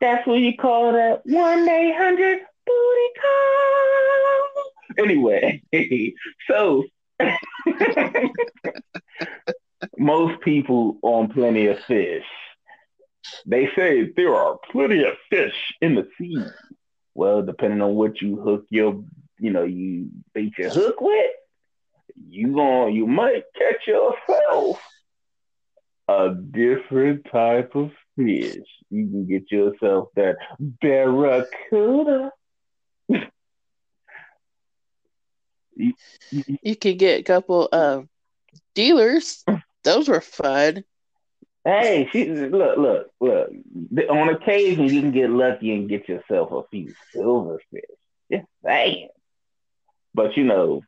that's 0.00 0.26
what 0.26 0.40
you 0.40 0.56
call 0.56 0.92
that 0.92 1.22
one 1.24 1.68
eight 1.68 1.94
hundred 1.96 2.40
booty 2.66 3.10
call. 3.20 4.72
Anyway, 4.98 5.62
so 6.48 6.84
most 9.98 10.40
people 10.42 10.98
on 11.02 11.28
plenty 11.32 11.66
of 11.66 11.78
fish. 11.86 12.24
They 13.46 13.68
say 13.76 14.12
there 14.16 14.34
are 14.34 14.58
plenty 14.70 15.04
of 15.04 15.14
fish 15.30 15.72
in 15.80 15.94
the 15.94 16.08
sea. 16.18 16.44
Well, 17.14 17.42
depending 17.42 17.80
on 17.80 17.94
what 17.94 18.20
you 18.20 18.40
hook 18.40 18.66
your 18.70 19.04
you 19.42 19.50
know, 19.50 19.64
you 19.64 20.08
bait 20.32 20.52
your 20.56 20.70
hook 20.70 21.00
with, 21.00 21.32
you 22.28 22.52
going 22.52 22.94
you 22.94 23.08
might 23.08 23.42
catch 23.58 23.86
yourself 23.88 24.80
a 26.08 26.30
different 26.32 27.26
type 27.30 27.74
of 27.74 27.90
fish. 28.16 28.68
You 28.88 29.08
can 29.08 29.26
get 29.26 29.50
yourself 29.50 30.10
that 30.14 30.36
barracuda. 30.60 32.30
you, 35.74 35.94
you 36.30 36.76
can 36.76 36.96
get 36.96 37.20
a 37.20 37.24
couple 37.24 37.68
of 37.72 38.06
dealers. 38.76 39.44
Those 39.82 40.08
were 40.08 40.20
fun. 40.20 40.84
Hey, 41.64 42.08
she, 42.12 42.28
look, 42.28 42.78
look, 42.78 43.10
look. 43.20 43.50
On 44.08 44.28
occasion, 44.28 44.84
you 44.84 45.00
can 45.00 45.12
get 45.12 45.30
lucky 45.30 45.74
and 45.74 45.88
get 45.88 46.08
yourself 46.08 46.52
a 46.52 46.62
few 46.70 46.94
silverfish. 47.12 47.80
Just 48.30 48.46
saying. 48.64 49.08
But 50.14 50.36
you 50.36 50.44
know, 50.44 50.82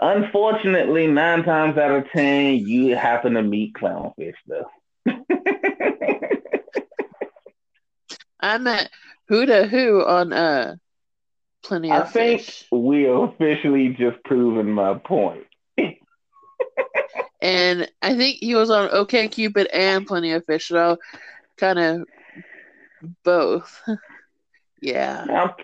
unfortunately, 0.00 1.06
nine 1.06 1.42
times 1.44 1.76
out 1.76 1.90
of 1.90 2.10
ten, 2.10 2.54
you 2.56 2.96
happen 2.96 3.34
to 3.34 3.42
meet 3.42 3.74
clownfish 3.74 4.34
though. 4.46 4.70
I 8.40 8.58
met 8.58 8.90
Huda 9.30 9.68
Who 9.68 10.04
on 10.04 10.32
uh 10.32 10.76
plenty 11.62 11.90
of 11.90 12.06
I 12.06 12.06
think 12.06 12.40
fish. 12.40 12.64
we 12.70 13.06
officially 13.06 13.88
just 13.90 14.22
proven 14.24 14.70
my 14.70 14.94
point. 14.94 15.44
and 17.42 17.90
I 18.02 18.16
think 18.16 18.38
he 18.40 18.54
was 18.54 18.70
on 18.70 18.88
OK 18.90 19.28
Cupid 19.28 19.66
and 19.72 20.06
Plenty 20.06 20.32
of 20.32 20.44
Fish, 20.46 20.68
so 20.68 20.98
kind 21.58 21.78
of 21.78 22.06
both. 23.24 23.80
yeah. 24.80 25.24
Now, 25.26 25.56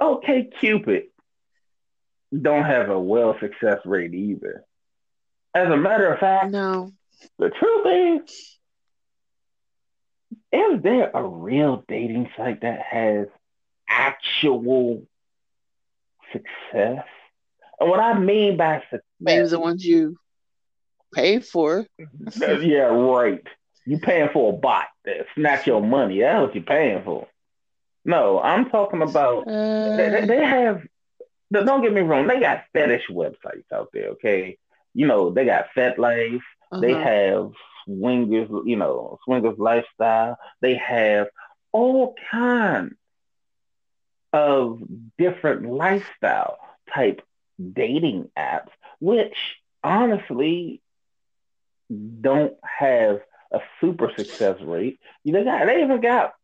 OK 0.00 0.50
Cupid 0.60 1.04
don't 2.32 2.64
have 2.64 2.90
a 2.90 2.98
well 2.98 3.36
success 3.40 3.78
rate 3.84 4.14
either. 4.14 4.64
As 5.54 5.68
a 5.68 5.76
matter 5.76 6.12
of 6.12 6.18
fact, 6.20 6.50
no. 6.50 6.92
The 7.38 7.50
truth 7.50 8.22
is, 8.26 8.58
is 10.52 10.82
there 10.82 11.10
a 11.14 11.24
real 11.26 11.82
dating 11.88 12.28
site 12.36 12.60
that 12.62 12.80
has 12.82 13.26
actual 13.88 15.06
success. 16.32 17.04
And 17.80 17.88
what 17.90 18.00
I 18.00 18.18
mean 18.18 18.56
by 18.56 18.80
success, 18.90 19.00
Maybe 19.20 19.46
the 19.48 19.60
ones 19.60 19.84
you 19.84 20.18
pay 21.14 21.40
for. 21.40 21.86
yeah, 22.40 22.82
right. 22.84 23.42
You 23.86 23.98
paying 23.98 24.28
for 24.32 24.52
a 24.52 24.56
bot. 24.56 24.86
That's 25.04 25.28
not 25.36 25.66
your 25.66 25.80
money. 25.80 26.20
That's 26.20 26.40
what 26.42 26.54
you're 26.54 26.64
paying 26.64 27.02
for. 27.04 27.28
No, 28.04 28.40
I'm 28.40 28.68
talking 28.70 29.02
about 29.02 29.46
Uh, 29.48 29.96
they, 29.96 30.08
they- 30.10 30.26
they 30.26 30.44
have 30.44 30.82
don't 31.52 31.82
get 31.82 31.92
me 31.92 32.00
wrong, 32.00 32.26
they 32.26 32.40
got 32.40 32.64
fetish 32.72 33.08
websites 33.10 33.70
out 33.72 33.88
there, 33.92 34.10
okay? 34.10 34.58
You 34.94 35.06
know, 35.06 35.30
they 35.30 35.44
got 35.44 35.66
FetLife, 35.76 36.40
they 36.80 36.92
uh-huh. 36.92 37.04
have 37.04 37.52
swingers, 37.84 38.48
you 38.64 38.76
know, 38.76 39.18
swingers 39.24 39.58
lifestyle. 39.58 40.38
They 40.60 40.74
have 40.74 41.28
all 41.72 42.14
kinds 42.30 42.94
of 44.32 44.82
different 45.18 45.70
lifestyle 45.70 46.58
type 46.92 47.22
dating 47.72 48.30
apps, 48.36 48.70
which 49.00 49.36
honestly 49.82 50.82
don't 52.20 52.54
have 52.62 53.20
a 53.52 53.60
super 53.80 54.10
success 54.16 54.60
rate. 54.60 54.98
They 55.24 55.44
got 55.44 55.66
they 55.66 55.82
even 55.82 56.00
got 56.00 56.34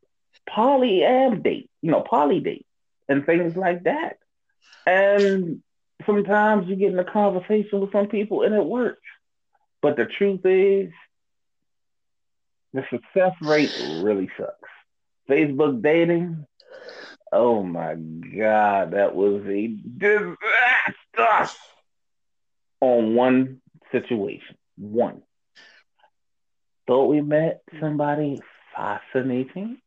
polyam 0.48 1.42
date, 1.42 1.70
you 1.82 1.90
know, 1.90 2.00
poly 2.00 2.40
date 2.40 2.66
and 3.08 3.26
things 3.26 3.56
like 3.56 3.84
that. 3.84 4.18
And 4.86 5.62
sometimes 6.06 6.68
you 6.68 6.76
get 6.76 6.92
in 6.92 6.98
a 6.98 7.04
conversation 7.04 7.80
with 7.80 7.92
some 7.92 8.08
people 8.08 8.42
and 8.42 8.54
it 8.54 8.64
works. 8.64 9.00
But 9.80 9.96
the 9.96 10.06
truth 10.06 10.44
is, 10.44 10.92
the 12.72 12.84
success 12.90 13.32
rate 13.40 13.72
really 14.02 14.30
sucks. 14.38 14.56
Facebook 15.28 15.82
dating, 15.82 16.46
oh 17.32 17.62
my 17.62 17.94
God, 17.94 18.92
that 18.92 19.14
was 19.14 19.42
a 19.46 19.66
disaster 19.98 20.36
on 22.80 23.14
one 23.14 23.60
situation. 23.90 24.56
One. 24.76 25.22
Thought 26.86 27.06
we 27.06 27.20
met 27.20 27.62
somebody 27.80 28.40
fascinating. 28.74 29.78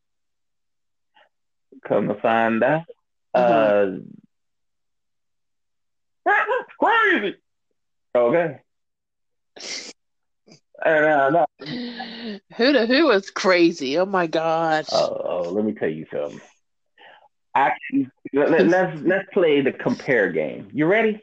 Come 1.88 2.08
to 2.08 2.16
find 2.16 2.64
out, 2.64 2.84
uh, 3.34 3.88
crazy. 6.80 7.36
Okay. 8.16 8.62
And 10.86 11.06
uh, 11.06 11.30
no, 11.30 11.46
Who 12.58 12.72
the 12.74 12.86
who 12.88 13.06
was 13.08 13.30
crazy? 13.32 13.98
Oh 13.98 14.06
my 14.06 14.28
gosh. 14.28 14.90
oh, 14.92 15.22
oh, 15.26 15.52
let 15.54 15.66
me 15.66 15.74
tell 15.74 15.90
you 15.90 16.06
something. 16.12 16.42
Actually, 17.56 18.10
let, 18.34 18.52
let, 18.52 18.68
let's 18.68 19.02
let's 19.04 19.26
play 19.34 19.62
the 19.62 19.72
compare 19.72 20.32
game. 20.32 20.70
You 20.74 20.86
ready? 20.86 21.22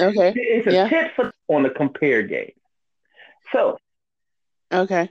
Okay. 0.00 0.36
It's 0.36 0.66
a 0.66 0.74
Yeah. 0.74 0.88
tit 0.88 1.12
for 1.16 1.32
on 1.48 1.62
the 1.62 1.70
compare 1.70 2.22
game. 2.22 2.52
So, 3.52 3.76
Okay. 4.72 5.10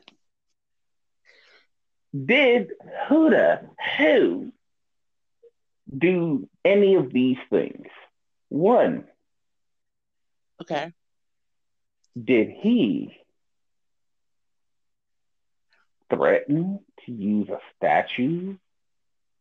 did 2.26 2.72
Huda 3.10 3.68
who 3.98 4.52
do 5.98 6.48
any 6.66 6.96
of 6.96 7.12
these 7.12 7.38
things? 7.50 7.88
One, 8.50 9.06
Okay. 10.62 10.94
did 12.22 12.50
he 12.50 13.16
threaten 16.10 16.80
to 17.06 17.12
use 17.12 17.50
a 17.50 17.60
statue 17.76 18.58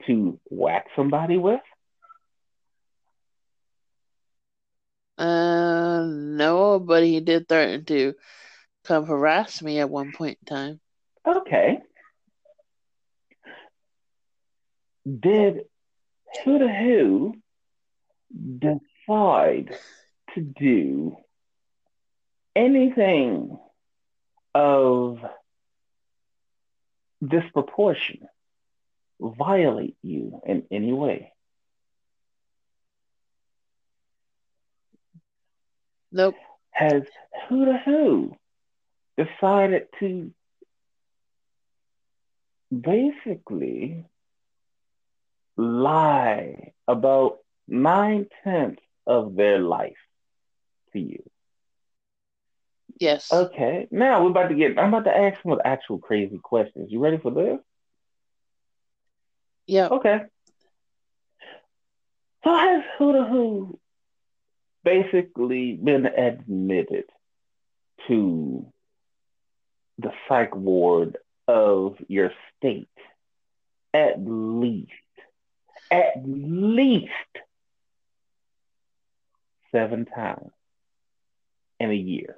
to 0.06 0.40
whack 0.50 0.86
somebody 0.96 1.36
with? 1.38 1.60
Uh, 5.16 6.04
no, 6.06 6.78
but 6.80 7.04
he 7.04 7.20
did 7.20 7.48
threaten 7.48 7.84
to 7.84 8.14
come 8.84 9.06
harass 9.06 9.62
me 9.62 9.78
at 9.78 9.90
one 9.90 10.12
point 10.12 10.38
in 10.42 10.46
time. 10.46 10.80
Okay. 11.26 11.78
Did 15.06 15.66
who 16.44 16.58
the 16.58 16.68
who 16.68 17.34
decide 19.06 19.76
to 20.34 20.40
do 20.40 21.16
anything 22.56 23.58
of 24.54 25.18
disproportion, 27.26 28.20
violate 29.20 29.96
you 30.02 30.40
in 30.46 30.64
any 30.70 30.92
way? 30.92 31.32
Nope. 36.12 36.36
Has 36.70 37.02
who 37.48 37.64
to 37.64 37.78
who 37.84 38.36
decided 39.16 39.86
to 40.00 40.32
basically 42.70 44.04
lie 45.56 46.72
about 46.86 47.38
nine 47.68 48.26
tenths 48.42 48.83
of 49.06 49.34
their 49.36 49.58
life 49.58 49.96
to 50.92 50.98
you? 50.98 51.22
Yes. 52.98 53.32
Okay, 53.32 53.88
now 53.90 54.22
we're 54.22 54.30
about 54.30 54.48
to 54.48 54.54
get. 54.54 54.78
I'm 54.78 54.94
about 54.94 55.04
to 55.04 55.16
ask 55.16 55.42
some 55.42 55.52
of 55.52 55.58
the 55.58 55.66
actual 55.66 55.98
crazy 55.98 56.38
questions. 56.38 56.90
You 56.90 57.00
ready 57.00 57.18
for 57.18 57.30
this? 57.32 57.58
Yeah. 59.66 59.88
Okay. 59.88 60.20
So 62.44 62.54
has 62.54 62.82
Huda 62.98 63.28
Who 63.28 63.78
basically 64.84 65.72
been 65.72 66.06
admitted 66.06 67.04
to 68.06 68.66
the 69.98 70.12
psych 70.28 70.54
ward 70.54 71.16
of 71.48 71.96
your 72.08 72.30
state 72.56 72.88
at 73.94 74.16
least, 74.18 74.90
at 75.90 76.14
least 76.26 77.10
seven 79.74 80.04
times 80.04 80.50
in 81.80 81.90
a 81.90 81.94
year? 81.94 82.36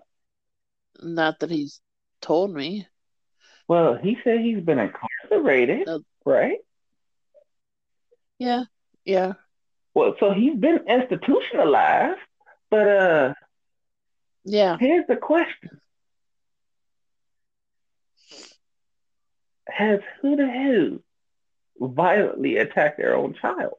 Not 1.03 1.40
that 1.40 1.51
he's 1.51 1.81
told 2.22 2.53
me. 2.55 2.88
Well, 3.68 3.96
he 3.96 4.16
said 4.25 4.40
he's 4.40 4.62
been 4.64 4.79
incarcerated, 4.79 5.87
Uh, 5.88 5.99
right? 6.25 6.59
Yeah. 8.38 8.64
Yeah. 9.05 9.35
Well, 9.94 10.14
so 10.20 10.33
he's 10.33 10.57
been 10.57 10.81
institutionalized, 10.88 12.20
but 12.70 12.88
uh 12.88 13.35
Yeah. 14.44 14.77
here's 14.79 15.07
the 15.07 15.16
question. 15.16 15.81
Has 19.68 20.01
who 20.22 20.37
the 20.37 20.46
who 21.79 21.88
violently 21.88 22.57
attacked 22.57 22.99
their 22.99 23.16
own 23.16 23.35
child? 23.35 23.75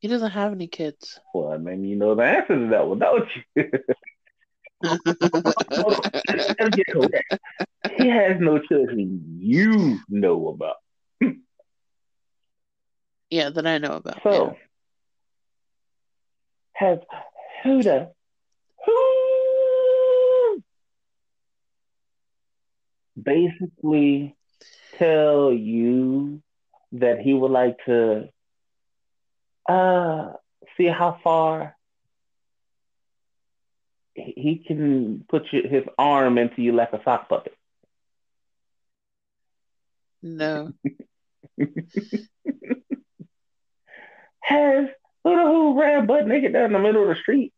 He 0.00 0.08
doesn't 0.08 0.30
have 0.30 0.52
any 0.52 0.68
kids. 0.68 1.18
Well, 1.34 1.52
I 1.52 1.58
mean, 1.58 1.84
you 1.84 1.96
know 1.96 2.14
the 2.14 2.22
answer 2.22 2.56
to 2.56 2.68
that 2.68 2.86
one, 2.86 3.00
don't 3.00 3.28
you? 3.56 3.64
Let's 4.80 6.76
get 6.76 6.86
correct. 6.92 7.38
He 7.96 8.08
has 8.08 8.36
no 8.38 8.60
children 8.60 9.38
you 9.40 9.98
know 10.08 10.48
about. 10.48 10.76
yeah, 13.30 13.50
that 13.50 13.66
I 13.66 13.78
know 13.78 13.94
about. 13.94 14.22
So, 14.22 14.56
has 16.74 16.98
Huda 17.64 18.10
who 18.86 20.62
basically 23.20 24.36
tell 24.96 25.52
you 25.52 26.40
that 26.92 27.18
he 27.20 27.34
would 27.34 27.50
like 27.50 27.76
to 27.86 28.28
uh 29.68 30.32
see 30.76 30.86
how 30.86 31.18
far 31.22 31.76
he 34.14 34.62
can 34.66 35.24
put 35.28 35.46
his 35.48 35.84
arm 35.96 36.38
into 36.38 36.62
you 36.62 36.72
like 36.72 36.92
a 36.92 37.00
sock 37.04 37.28
puppet? 37.28 37.54
No. 40.22 40.72
Has 44.40 44.88
Huda 45.24 45.44
who 45.44 45.80
ran 45.80 46.06
butt 46.06 46.26
naked 46.26 46.52
down 46.52 46.72
the 46.72 46.78
middle 46.78 47.02
of 47.02 47.08
the 47.08 47.16
street? 47.16 47.52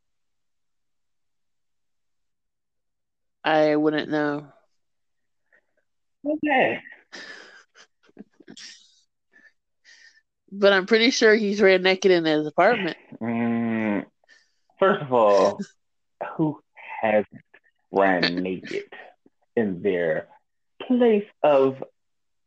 I 3.45 3.77
wouldn't 3.77 4.11
know. 4.11 4.47
Okay. 6.27 6.81
but 10.53 10.73
I'm 10.73 10.87
pretty 10.87 11.11
sure 11.11 11.35
he's 11.35 11.61
ran 11.61 11.83
naked 11.83 12.11
in 12.11 12.25
his 12.25 12.47
apartment. 12.47 12.97
Mm, 13.21 14.05
first 14.79 15.03
of 15.03 15.13
all, 15.13 15.61
who 16.37 16.61
has 17.03 17.25
ran 17.93 18.37
naked 18.37 18.85
in 19.57 19.83
their 19.83 20.29
place 20.87 21.27
of 21.43 21.83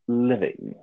living? 0.08 0.76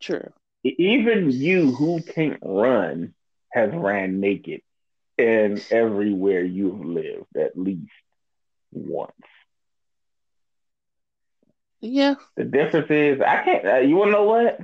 True. 0.00 0.32
Even 0.64 1.30
you 1.30 1.72
who 1.72 2.02
can't 2.02 2.40
run 2.42 3.14
has 3.52 3.70
ran 3.72 4.20
naked 4.20 4.60
in 5.16 5.60
everywhere 5.70 6.42
you've 6.42 6.84
lived 6.84 7.36
at 7.36 7.58
least 7.58 7.90
once. 8.72 9.12
Yeah. 11.80 12.14
The 12.36 12.44
difference 12.44 12.90
is 12.90 13.20
I 13.20 13.42
can't. 13.44 13.66
Uh, 13.66 13.76
you 13.78 13.96
want 13.96 14.08
to 14.08 14.12
know 14.12 14.24
what? 14.24 14.60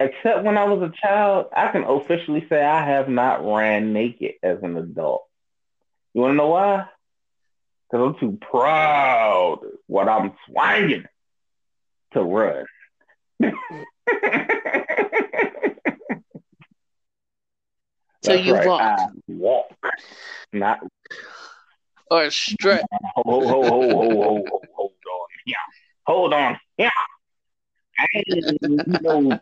Except 0.00 0.44
when 0.44 0.56
I 0.56 0.64
was 0.64 0.82
a 0.82 1.06
child, 1.06 1.46
I 1.54 1.72
can 1.72 1.82
officially 1.82 2.46
say 2.48 2.64
I 2.64 2.84
have 2.84 3.08
not 3.08 3.44
ran 3.44 3.92
naked 3.92 4.34
as 4.42 4.58
an 4.62 4.76
adult. 4.76 5.24
You 6.14 6.20
want 6.20 6.32
to 6.32 6.36
know 6.36 6.48
why? 6.48 6.86
Because 7.90 8.14
I'm 8.14 8.20
too 8.20 8.38
proud 8.40 9.60
what 9.86 10.08
I'm 10.08 10.32
swinging 10.46 11.06
to 12.12 12.22
run. 12.22 12.64
So 18.28 18.34
you 18.34 18.52
right, 18.52 18.66
walk 18.66 18.82
I 18.82 19.06
walk, 19.28 19.76
not 20.52 20.80
or 22.10 22.30
strut. 22.30 22.84
Ho, 23.16 23.22
ho, 23.24 23.46
ho, 23.46 23.62
ho, 23.62 23.90
ho, 23.90 24.08
ho, 24.10 24.44
ho, 24.50 24.62
hold 24.74 24.90
on. 24.90 25.28
Yeah. 25.46 25.56
Hold 26.08 26.32
on. 26.32 26.58
Yeah. 26.78 26.88
I 27.98 28.06
ain't 28.14 29.02
no. 29.02 29.38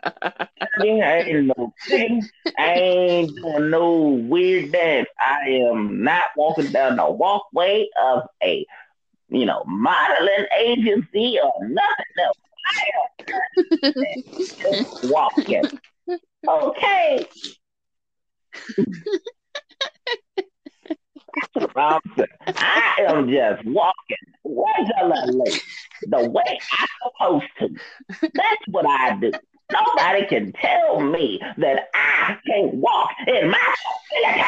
I 0.61 1.25
ain't 1.29 1.47
no 1.57 1.73
singing. 1.89 2.29
I 2.59 2.73
ain't 2.73 3.37
doing 3.37 3.71
no 3.71 4.01
weird 4.29 4.73
dance. 4.73 5.09
I 5.21 5.49
am 5.49 6.03
not 6.03 6.25
walking 6.37 6.73
down 6.73 6.97
the 6.97 7.09
walkway 7.09 7.89
of 8.03 8.25
a, 8.43 8.67
you 9.29 9.47
know, 9.47 9.63
modeling 9.65 10.47
agency 10.59 11.39
or 11.41 11.53
nothing 11.69 12.17
else. 12.25 12.37
I 12.67 13.95
am 13.95 14.25
just 14.59 15.05
walking. 15.05 15.71
Okay. 16.49 17.27
I 22.47 22.97
am 23.09 23.29
just 23.29 23.65
walking 23.67 24.17
regularly 24.45 25.61
the 26.09 26.21
way 26.31 26.59
I'm 26.79 26.89
supposed 27.05 27.47
to. 27.61 27.69
That's 28.21 28.63
what 28.71 28.87
I 28.87 29.17
do. 29.17 29.33
Nobody 29.73 30.27
can 30.27 30.53
tell 30.53 31.01
me 31.01 31.41
that 31.59 31.89
I 31.95 32.37
can't 32.47 32.75
walk 32.75 33.11
in 33.27 33.51
my 33.51 33.75
facility. 34.15 34.45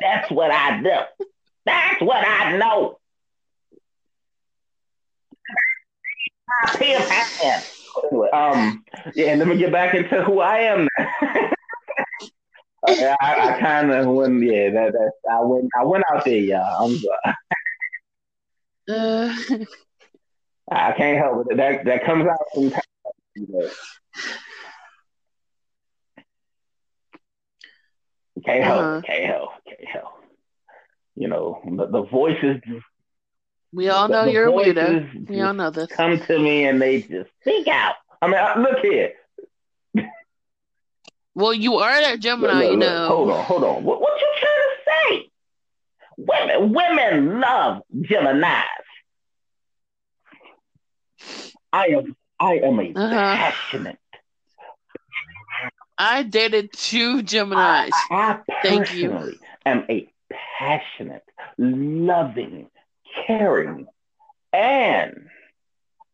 That's 0.00 0.30
what 0.30 0.50
I 0.50 0.80
do. 0.82 1.26
That's 1.66 2.00
what 2.00 2.26
I 2.26 2.56
know. 2.56 2.98
Um, 8.32 8.84
yeah, 9.14 9.34
let 9.34 9.46
me 9.48 9.56
get 9.56 9.72
back 9.72 9.94
into 9.94 10.22
who 10.22 10.40
I 10.40 10.58
am 10.58 10.88
now. 10.98 11.50
I, 12.86 13.16
I, 13.20 13.60
kind 13.60 13.90
of 13.92 14.06
went, 14.06 14.42
yeah, 14.42 14.70
that, 14.70 14.92
that 14.92 15.12
I 15.30 15.40
went, 15.40 15.70
I 15.78 15.84
went 15.84 16.04
out 16.12 16.24
there, 16.24 16.36
y'all. 16.36 16.94
Uh, 18.86 19.34
I 20.70 20.92
can't 20.92 21.18
help 21.18 21.46
it. 21.50 21.56
That 21.56 21.84
that 21.84 22.04
comes 22.04 22.26
out 22.26 22.38
from 22.52 22.70
time. 22.70 22.82
to. 23.36 23.70
Can't 28.44 28.64
help 28.64 28.80
Uh-huh. 28.80 29.00
Can't 29.06 29.24
help. 29.24 29.50
Can't 29.66 29.88
help. 29.88 30.12
You 31.16 31.28
know, 31.28 31.60
the, 31.64 31.86
the 31.86 32.02
voices. 32.02 32.60
we 33.72 33.88
all 33.88 34.08
know 34.08 34.24
the 34.24 34.32
you're 34.32 34.48
a 34.48 34.52
weirdo. 34.52 35.28
We 35.28 35.40
all 35.40 35.54
know 35.54 35.70
this. 35.70 35.86
Come 35.88 36.20
to 36.20 36.38
me 36.38 36.66
and 36.66 36.82
they 36.82 37.02
just 37.02 37.30
speak 37.40 37.68
out. 37.68 37.94
I 38.20 38.26
mean, 38.26 38.62
look 38.62 38.78
here. 38.80 39.12
Well, 41.34 41.52
you 41.54 41.76
are 41.76 42.00
that 42.00 42.20
Gemini, 42.20 42.60
look, 42.62 42.70
you 42.72 42.76
know. 42.78 43.08
Hold 43.08 43.30
on, 43.30 43.44
hold 43.44 43.64
on. 43.64 43.84
What, 43.84 44.00
what 44.00 44.20
you 44.20 44.28
trying 44.40 45.18
to 45.18 45.20
say? 45.20 45.30
Women, 46.16 46.72
women 46.72 47.40
love 47.40 47.82
Geminis. 47.96 48.64
I 51.72 51.86
am, 51.88 52.16
I 52.38 52.52
am 52.58 52.78
a 52.80 52.92
Uh-huh. 52.94 53.36
passionate. 53.36 53.98
I 55.98 56.22
dated 56.22 56.72
two 56.72 57.18
I, 57.18 57.22
Geminis. 57.22 57.92
I 58.10 58.38
Thank 58.62 58.92
you. 58.94 59.08
personally 59.10 59.40
am 59.66 59.84
a 59.88 60.08
passionate, 60.58 61.24
loving, 61.58 62.68
caring, 63.26 63.86
and 64.52 65.28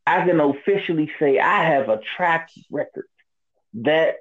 I 0.07 0.25
can 0.25 0.41
officially 0.41 1.11
say 1.19 1.39
I 1.39 1.65
have 1.65 1.89
a 1.89 2.01
track 2.17 2.51
record 2.71 3.07
that 3.75 4.17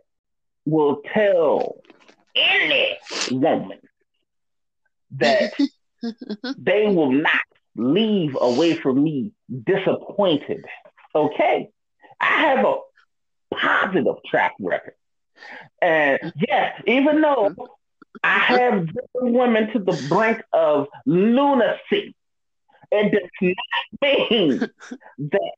will 0.70 1.02
tell 1.14 1.82
any 2.36 2.98
woman 3.32 3.80
that 5.12 5.54
they 6.58 6.88
will 6.88 7.12
not 7.12 7.42
leave 7.76 8.38
away 8.40 8.76
from 8.76 9.04
me 9.04 9.32
disappointed. 9.66 10.66
Okay. 11.16 11.70
I 12.20 12.42
have 12.42 12.66
a 12.66 12.76
positive 13.54 14.16
track 14.26 14.54
record. 14.60 14.94
And 15.82 16.34
yes, 16.48 16.82
even 16.86 17.22
though 17.22 17.56
I 18.24 18.40
have 18.40 18.88
driven 18.88 19.34
women 19.34 19.72
to 19.72 19.80
the 19.80 20.06
brink 20.10 20.42
of 20.52 20.88
lunacy, 21.06 22.16
it 22.92 23.12
does 23.12 23.30
not 23.42 24.30
mean 24.32 24.60
that 25.32 25.52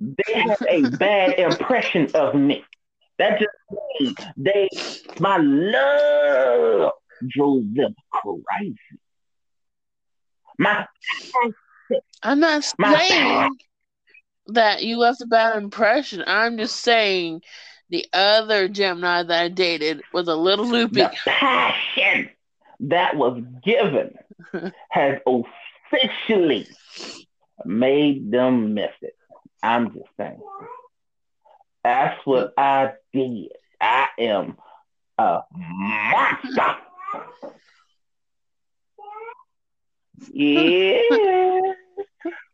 they 0.00 0.40
have 0.40 0.62
a 0.68 0.90
bad 0.90 1.38
impression 1.38 2.08
of 2.14 2.34
me. 2.34 2.64
That 3.22 3.38
just 3.38 3.50
means 4.00 4.16
they 4.36 4.68
my 5.20 5.36
love 5.36 6.90
drove 7.28 7.62
them 7.72 7.94
crazy. 8.10 8.76
My 10.58 10.84
I'm 12.24 12.40
not 12.40 12.64
saying 12.64 13.58
that 14.48 14.82
you 14.82 14.98
left 14.98 15.20
a 15.20 15.26
bad 15.26 15.56
impression. 15.56 16.24
I'm 16.26 16.58
just 16.58 16.80
saying 16.80 17.42
the 17.90 18.04
other 18.12 18.66
Gemini 18.66 19.22
that 19.22 19.40
I 19.40 19.48
dated 19.48 20.02
was 20.12 20.26
a 20.26 20.34
little 20.34 20.66
loopy. 20.66 21.02
the 21.02 21.12
passion 21.24 22.28
that 22.80 23.16
was 23.16 23.40
given 23.62 24.18
has 24.90 25.20
officially 25.28 26.66
made 27.64 28.32
them 28.32 28.74
miss 28.74 28.90
it. 29.00 29.14
I'm 29.62 29.94
just 29.94 30.08
saying. 30.16 30.40
That's 31.84 32.18
what 32.26 32.52
I 32.58 32.94
did. 33.12 33.48
I 33.80 34.06
am 34.18 34.56
a 35.18 35.40
monster. 35.52 36.76
Yeah. 40.32 41.00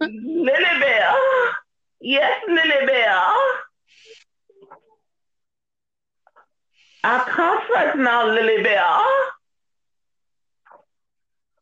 Lily 0.01 0.81
Bear. 0.81 1.15
Yes, 2.01 2.41
Lily 2.49 2.87
Bear. 2.87 3.23
I 7.05 7.63
first 7.69 7.99
now, 7.99 8.27
Lily 8.27 8.63
Bear. 8.63 8.83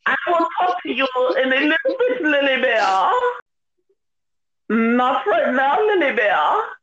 I 0.07 0.15
will 0.29 0.47
talk 0.61 0.83
to 0.83 0.93
you 0.93 1.09
in 1.43 1.53
a 1.53 1.57
little 1.57 1.97
bit, 1.99 2.23
Lily 2.23 2.63
Bear. 2.63 3.11
Not 4.69 5.27
right 5.27 5.53
now, 5.53 5.79
Lily 5.81 6.15
Bear. 6.15 6.76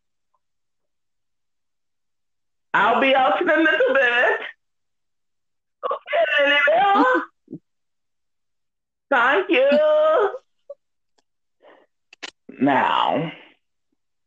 I'll 2.74 3.00
be 3.02 3.16
out 3.16 3.42
in 3.42 3.50
a 3.50 3.58
little 3.58 3.94
bit. 3.94 4.40
Okay, 5.92 6.60
Lily. 6.68 7.22
Thank 9.10 9.50
you. 9.50 10.30
Now, 12.60 13.32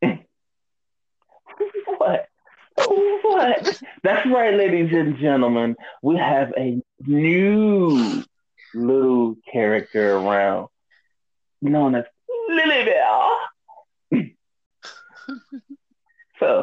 what? 1.98 2.28
What? 2.76 3.82
That's 4.02 4.26
right, 4.28 4.54
ladies 4.54 4.92
and 4.92 5.16
gentlemen. 5.18 5.76
We 6.02 6.16
have 6.18 6.52
a 6.56 6.80
new 7.06 8.22
little 8.74 9.36
character 9.50 10.16
around 10.16 10.68
known 11.62 11.94
as 11.94 12.04
Lily 12.48 12.84
Bear. 12.84 13.30
so, 16.38 16.62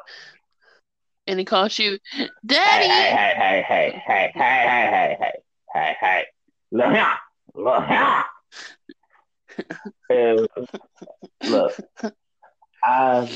And 1.27 1.39
he 1.39 1.45
calls 1.45 1.79
you 1.79 1.97
Daddy. 2.45 2.87
hey, 2.87 3.33
hey, 3.37 3.63
hey, 3.67 4.01
hey, 4.05 4.31
hey, 4.31 4.31
hey, 4.33 4.33
hey, 4.35 5.17
hey, 5.19 5.33
hey, 5.73 5.95
hey, 5.99 6.25
look 6.71 6.91
here, 6.93 7.13
look 7.55 7.85
here. 7.85 8.23
Uh, 10.09 10.45
look, 11.47 11.73
I, 12.83 13.29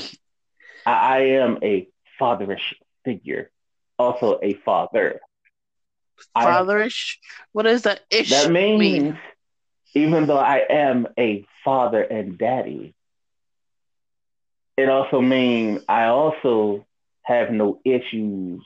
I 0.84 0.92
I 0.92 1.18
am 1.20 1.58
a 1.62 1.88
fatherish 2.20 2.74
figure, 3.04 3.50
also 3.98 4.38
a 4.42 4.54
father. 4.64 5.20
I- 6.34 6.44
Fatherish. 6.46 7.18
What 7.52 7.62
does 7.62 7.82
that 7.82 8.00
ish 8.10 8.30
that 8.30 8.50
means, 8.50 8.80
mean? 8.80 9.18
even 9.94 10.26
though 10.26 10.38
I 10.38 10.64
am 10.68 11.06
a 11.18 11.46
father 11.64 12.02
and 12.02 12.36
daddy, 12.36 12.94
it 14.76 14.88
also 14.88 15.20
means 15.20 15.82
I 15.88 16.06
also 16.06 16.86
have 17.28 17.50
no 17.50 17.78
issues 17.84 18.64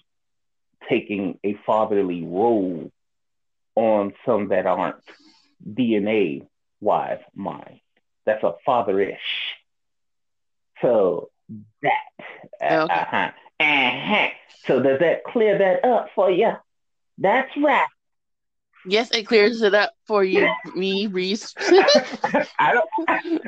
taking 0.89 1.39
a 1.43 1.55
fatherly 1.67 2.25
role 2.25 2.93
on 3.75 4.13
some 4.25 4.49
that 4.49 4.67
aren't 4.67 4.97
DNA 5.69 6.47
wise 6.81 7.19
mine. 7.35 7.81
That's 8.25 8.45
a 8.45 8.55
fatherish. 8.67 9.17
So 10.81 11.31
that. 11.83 11.91
Okay. 12.63 12.95
Uh-huh. 12.95 13.31
Uh-huh. 13.59 14.29
So 14.65 14.81
does 14.81 15.01
that 15.01 15.25
clear 15.25 15.59
that 15.59 15.85
up 15.85 16.11
for 16.15 16.31
you? 16.31 16.53
That's 17.19 17.51
right. 17.57 17.87
Yes, 18.85 19.11
it 19.13 19.27
clears 19.27 19.63
it 19.63 19.75
up 19.75 19.93
for 20.07 20.25
you, 20.25 20.57
me, 20.75 21.07
Reese. 21.07 21.55
I 22.59 22.73
don't. 22.73 22.89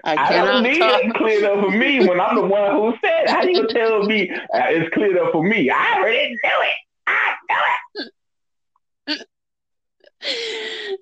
I 0.05 0.17
I 0.17 0.29
cannot 0.29 0.63
don't 0.63 0.63
need 0.63 0.79
talk. 0.79 1.03
it 1.05 1.15
cleared 1.15 1.45
up 1.45 1.61
for 1.61 1.71
me 1.71 2.01
when 2.07 2.21
I'm 2.21 2.37
the 2.37 2.43
one 2.47 2.73
who 2.73 2.93
said. 3.03 3.25
it. 3.25 3.31
How 3.31 3.43
you 3.45 3.67
tell 3.73 4.03
me 4.05 4.31
uh, 4.31 4.69
it's 4.71 4.93
cleared 4.95 5.17
up 5.19 5.33
for 5.33 5.43
me? 5.43 5.71
I 5.71 5.99
already 5.99 6.29
knew 6.29 6.37
it. 6.63 6.77
I 7.07 7.35
knew 7.49 7.57
it. 7.57 7.85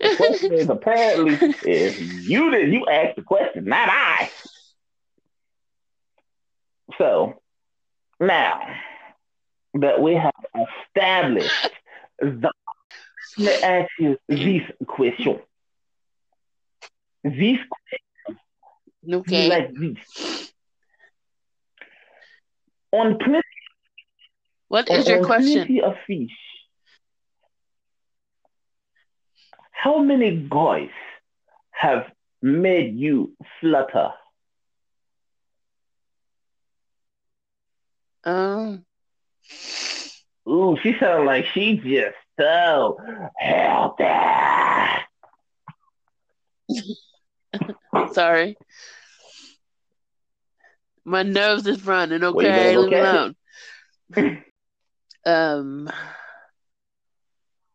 The 0.02 0.10
question 0.10 0.52
is 0.52 0.68
apparently 0.68 1.42
if 1.62 1.96
you 1.98 2.50
did 2.50 2.72
you 2.72 2.86
asked 2.86 3.16
the 3.16 3.22
question, 3.22 3.64
not 3.64 3.88
I. 3.90 4.30
So 6.98 7.40
now 8.20 8.60
that 9.74 10.00
we 10.00 10.14
have 10.14 10.32
established 10.96 11.70
the 12.20 12.50
let 13.38 13.60
me 13.60 13.62
ask 13.62 13.90
you 13.98 14.18
this 14.28 14.62
question. 14.86 15.40
This 17.24 17.58
okay. 19.10 19.48
like 19.48 19.72
this. 19.74 20.52
On 22.92 23.18
plenty, 23.18 23.42
what 24.68 24.90
is 24.90 25.08
your 25.08 25.24
question? 25.24 25.80
of 25.82 25.94
fish, 26.06 26.30
how 29.70 29.98
many 29.98 30.46
guys 30.48 30.90
have 31.70 32.10
made 32.42 32.96
you 32.96 33.34
flutter? 33.60 34.10
Um, 38.24 38.84
Ooh, 40.48 40.76
she 40.82 40.96
sounds 40.98 41.26
like 41.26 41.46
she 41.46 41.76
just 41.76 42.16
so 42.38 42.98
healthy. 43.38 44.04
sorry. 48.12 48.56
My 51.04 51.22
nose 51.22 51.66
is 51.66 51.84
running. 51.84 52.22
Okay, 52.22 52.76
leave 52.76 52.90
me 52.90 52.96
catch 52.96 53.34
alone. 54.16 54.44
um. 55.26 55.90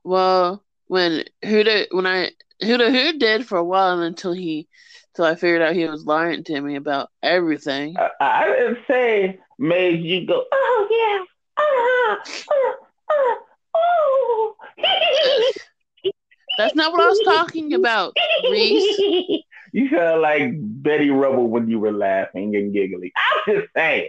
Well, 0.03 0.63
when 0.87 1.25
Huda, 1.43 1.87
when 1.91 2.07
I 2.07 2.31
Huda 2.63 2.91
Who 2.91 3.19
did 3.19 3.45
for 3.45 3.57
a 3.57 3.63
while 3.63 4.01
until 4.01 4.33
he, 4.33 4.67
until 5.13 5.25
I 5.25 5.35
figured 5.35 5.61
out 5.61 5.75
he 5.75 5.85
was 5.85 6.05
lying 6.05 6.43
to 6.45 6.61
me 6.61 6.75
about 6.75 7.09
everything. 7.21 7.95
I, 7.97 8.09
I 8.21 8.45
didn't 8.47 8.79
say 8.87 9.39
made 9.59 10.01
you 10.01 10.25
go, 10.25 10.45
oh 10.51 10.87
yeah, 10.89 11.25
uh-huh, 11.57 12.17
uh, 12.51 12.73
uh, 13.13 13.35
oh. 13.75 14.55
That's 16.57 16.75
not 16.75 16.91
what 16.91 17.01
I 17.01 17.07
was 17.07 17.21
talking 17.23 17.73
about, 17.73 18.15
Reese. 18.49 19.43
You 19.73 19.89
sound 19.89 20.21
like 20.21 20.53
Betty 20.55 21.09
Rubble 21.09 21.49
when 21.49 21.69
you 21.69 21.77
were 21.77 21.91
laughing 21.91 22.55
and 22.55 22.73
giggling. 22.73 23.11
I'm 23.47 23.55
just 23.55 23.67
saying. 23.75 24.07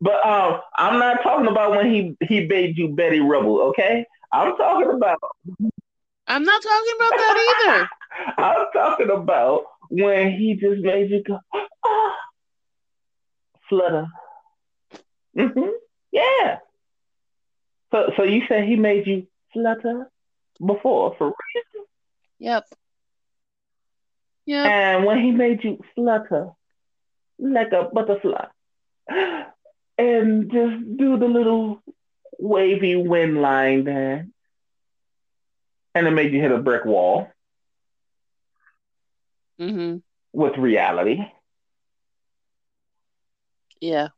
But 0.00 0.24
um, 0.24 0.60
I'm 0.76 0.98
not 0.98 1.22
talking 1.22 1.46
about 1.48 1.70
when 1.72 1.90
he 1.90 2.16
he 2.26 2.46
made 2.46 2.76
you 2.76 2.88
Betty 2.88 3.20
Rubble, 3.20 3.60
okay? 3.70 4.04
I'm 4.32 4.56
talking 4.56 4.90
about 4.90 5.18
I'm 6.26 6.44
not 6.44 6.62
talking 6.62 6.92
about 6.96 7.10
that 7.10 7.64
either. 7.66 7.88
I'm 8.38 8.66
talking 8.72 9.10
about 9.10 9.64
when 9.90 10.32
he 10.32 10.54
just 10.54 10.80
made 10.80 11.10
you 11.10 11.22
go, 11.24 11.38
ah, 11.52 12.16
flutter. 13.68 14.06
Mm-hmm. 15.36 15.70
Yeah. 16.12 16.58
So 17.90 18.12
so 18.16 18.22
you 18.22 18.42
said 18.48 18.68
he 18.68 18.76
made 18.76 19.06
you 19.06 19.26
flutter 19.52 20.08
before 20.64 21.14
for 21.18 21.26
real? 21.26 21.64
Yep. 22.40 22.66
Yep. 24.46 24.72
And 24.72 25.04
when 25.06 25.20
he 25.20 25.30
made 25.32 25.64
you 25.64 25.78
flutter 25.94 26.50
like 27.38 27.72
a 27.72 27.84
butterfly 27.92 28.46
and 29.98 30.50
just 30.50 30.96
do 30.96 31.18
the 31.18 31.26
little 31.26 31.82
wavy 32.38 32.96
wind 32.96 33.40
line 33.42 33.84
there, 33.84 34.26
and 35.94 36.06
it 36.06 36.12
made 36.12 36.32
you 36.32 36.40
hit 36.40 36.52
a 36.52 36.58
brick 36.58 36.84
wall 36.84 37.28
hmm 39.58 39.98
with 40.32 40.56
reality. 40.58 41.18
Yeah. 43.80 44.08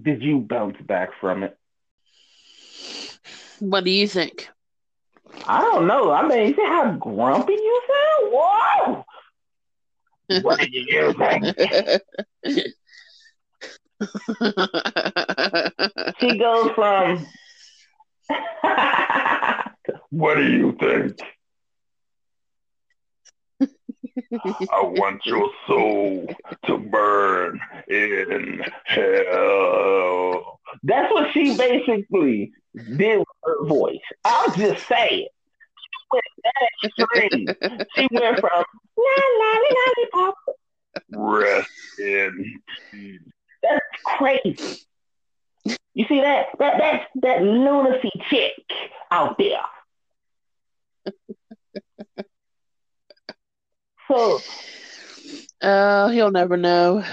Did 0.00 0.22
you 0.22 0.40
bounce 0.40 0.80
back 0.80 1.10
from 1.20 1.42
it? 1.42 1.58
What 3.60 3.84
do 3.84 3.90
you 3.90 4.08
think? 4.08 4.48
I 5.46 5.60
don't 5.62 5.86
know. 5.86 6.10
I 6.12 6.26
mean, 6.26 6.48
you 6.48 6.54
see 6.54 6.62
how 6.62 6.92
grumpy 6.92 7.52
you 7.52 7.82
sound? 7.88 8.32
Whoa! 8.32 9.04
What 10.42 10.60
did 10.60 10.72
you 10.72 11.12
think? 11.14 11.56
She 16.20 16.38
goes 16.38 16.70
from, 16.74 17.26
what 20.10 20.34
do 20.36 20.44
you 20.44 20.76
think? 20.78 21.18
I 24.72 24.82
want 24.82 25.24
your 25.24 25.50
soul 25.66 26.28
to 26.66 26.78
burn 26.78 27.60
in 27.88 28.64
hell. 28.84 30.60
That's 30.82 31.12
what 31.12 31.32
she 31.32 31.56
basically 31.56 32.52
did 32.74 33.18
with 33.18 33.26
her 33.44 33.66
voice. 33.66 34.00
I'll 34.24 34.54
just 34.54 34.86
saying. 34.86 35.28
She 35.78 35.88
went 36.12 36.24
that 36.44 36.70
extreme. 36.84 37.46
She 37.94 38.08
went 38.12 38.40
from 38.40 38.64
la 38.96 39.22
la 39.38 39.52
la 39.52 39.68
lollipop. 39.96 40.34
Rest 41.10 41.70
in 41.98 42.60
peace. 42.90 43.20
That's 43.62 43.84
crazy. 44.04 44.82
You 45.94 46.06
see 46.08 46.20
that? 46.20 46.46
That 46.58 46.78
that's 46.78 47.04
that 47.22 47.42
lunacy 47.42 48.10
chick 48.30 48.64
out 49.10 49.36
there. 49.38 49.60
So 54.08 54.40
Oh, 55.62 56.08
he'll 56.08 56.30
never 56.30 56.56
know. 56.56 57.04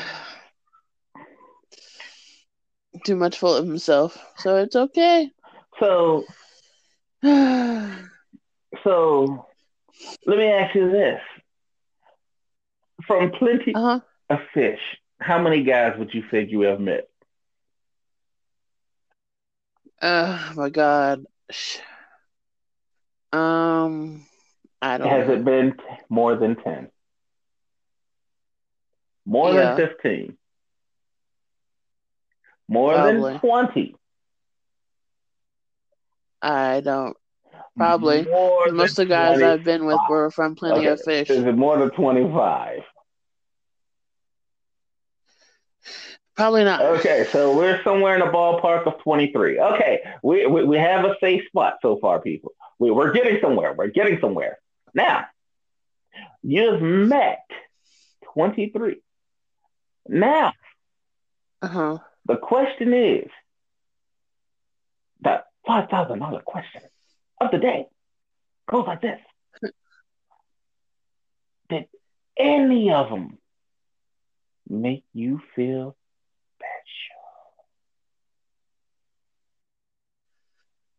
Too 3.06 3.16
much 3.16 3.38
full 3.38 3.56
of 3.56 3.66
himself, 3.68 4.18
so 4.38 4.58
it's 4.58 4.76
okay. 4.76 5.32
so 5.80 6.24
uh 7.24 7.96
so 8.84 9.46
let 10.26 10.38
me 10.38 10.46
ask 10.46 10.76
you 10.76 10.91
this. 10.91 11.22
From 13.08 13.32
plenty 13.32 13.74
huh. 13.76 14.00
of 14.30 14.39
fish, 14.54 14.80
how 15.20 15.39
many 15.41 15.64
guys 15.64 15.98
would 16.00 16.14
you 16.14 16.24
say 16.32 16.46
you 16.46 16.62
have 16.62 16.80
met? 16.80 17.10
Oh 20.02 20.54
my 20.56 20.70
god. 20.70 21.26
Um, 23.32 24.26
I 24.82 24.98
don't 24.98 25.08
Has 25.08 25.28
know. 25.28 25.34
it 25.36 25.46
been 25.46 25.74
t- 25.74 25.84
more 26.10 26.36
than 26.36 26.56
10? 26.56 26.90
More 29.26 29.52
Yeah. 29.54 29.76
than 29.76 29.88
15? 29.88 30.38
More 32.68 32.94
Probably. 32.94 33.32
than 33.34 33.40
20? 33.40 33.96
I 36.42 36.82
don't. 36.82 37.16
Probably. 37.78 38.24
Most 38.72 38.92
of 38.92 38.96
the 38.98 39.06
guys 39.08 39.40
20. 39.40 39.44
I've 39.52 39.64
been 39.64 39.86
with 39.86 40.00
were 40.10 40.30
from 40.32 40.56
Plenty 40.56 40.86
of 40.86 41.02
Fish. 41.02 41.30
Is 41.30 41.46
it 41.46 41.56
more 41.58 41.78
than 41.78 41.90
25? 41.92 42.84
Probably 46.36 46.64
not. 46.66 46.82
Okay, 46.82 47.26
so 47.32 47.56
we're 47.56 47.82
somewhere 47.84 48.14
in 48.16 48.20
the 48.20 48.26
ballpark 48.28 48.86
of 48.88 49.00
23. 49.02 49.60
Okay, 49.60 50.02
we, 50.22 50.46
we, 50.46 50.64
we 50.66 50.78
have 50.78 51.06
a 51.06 51.16
safe 51.22 51.46
spot 51.48 51.76
so 51.82 51.98
far, 51.98 52.20
people. 52.20 52.52
We, 52.78 52.92
we're 52.92 53.14
getting 53.14 53.40
somewhere. 53.42 53.74
We're 53.74 53.88
getting 53.88 54.20
somewhere. 54.20 54.58
Now, 54.96 55.26
you've 56.41 56.82
met 56.82 57.46
23. 58.34 59.02
Now, 60.08 60.54
uh-huh. 61.62 61.98
the 62.26 62.38
question 62.38 62.93
is 62.93 63.30
that 65.22 65.48
$5,000 65.68 66.43
question 66.46 66.82
of 67.41 67.52
the 67.52 67.58
day 67.58 67.88
goes 68.70 68.88
like 68.88 69.02
this 69.02 69.20
Did 71.70 71.88
any 72.38 72.91
of 72.91 73.10
them 73.10 73.38
make 74.70 75.04
you 75.14 75.41
feel 75.56 75.98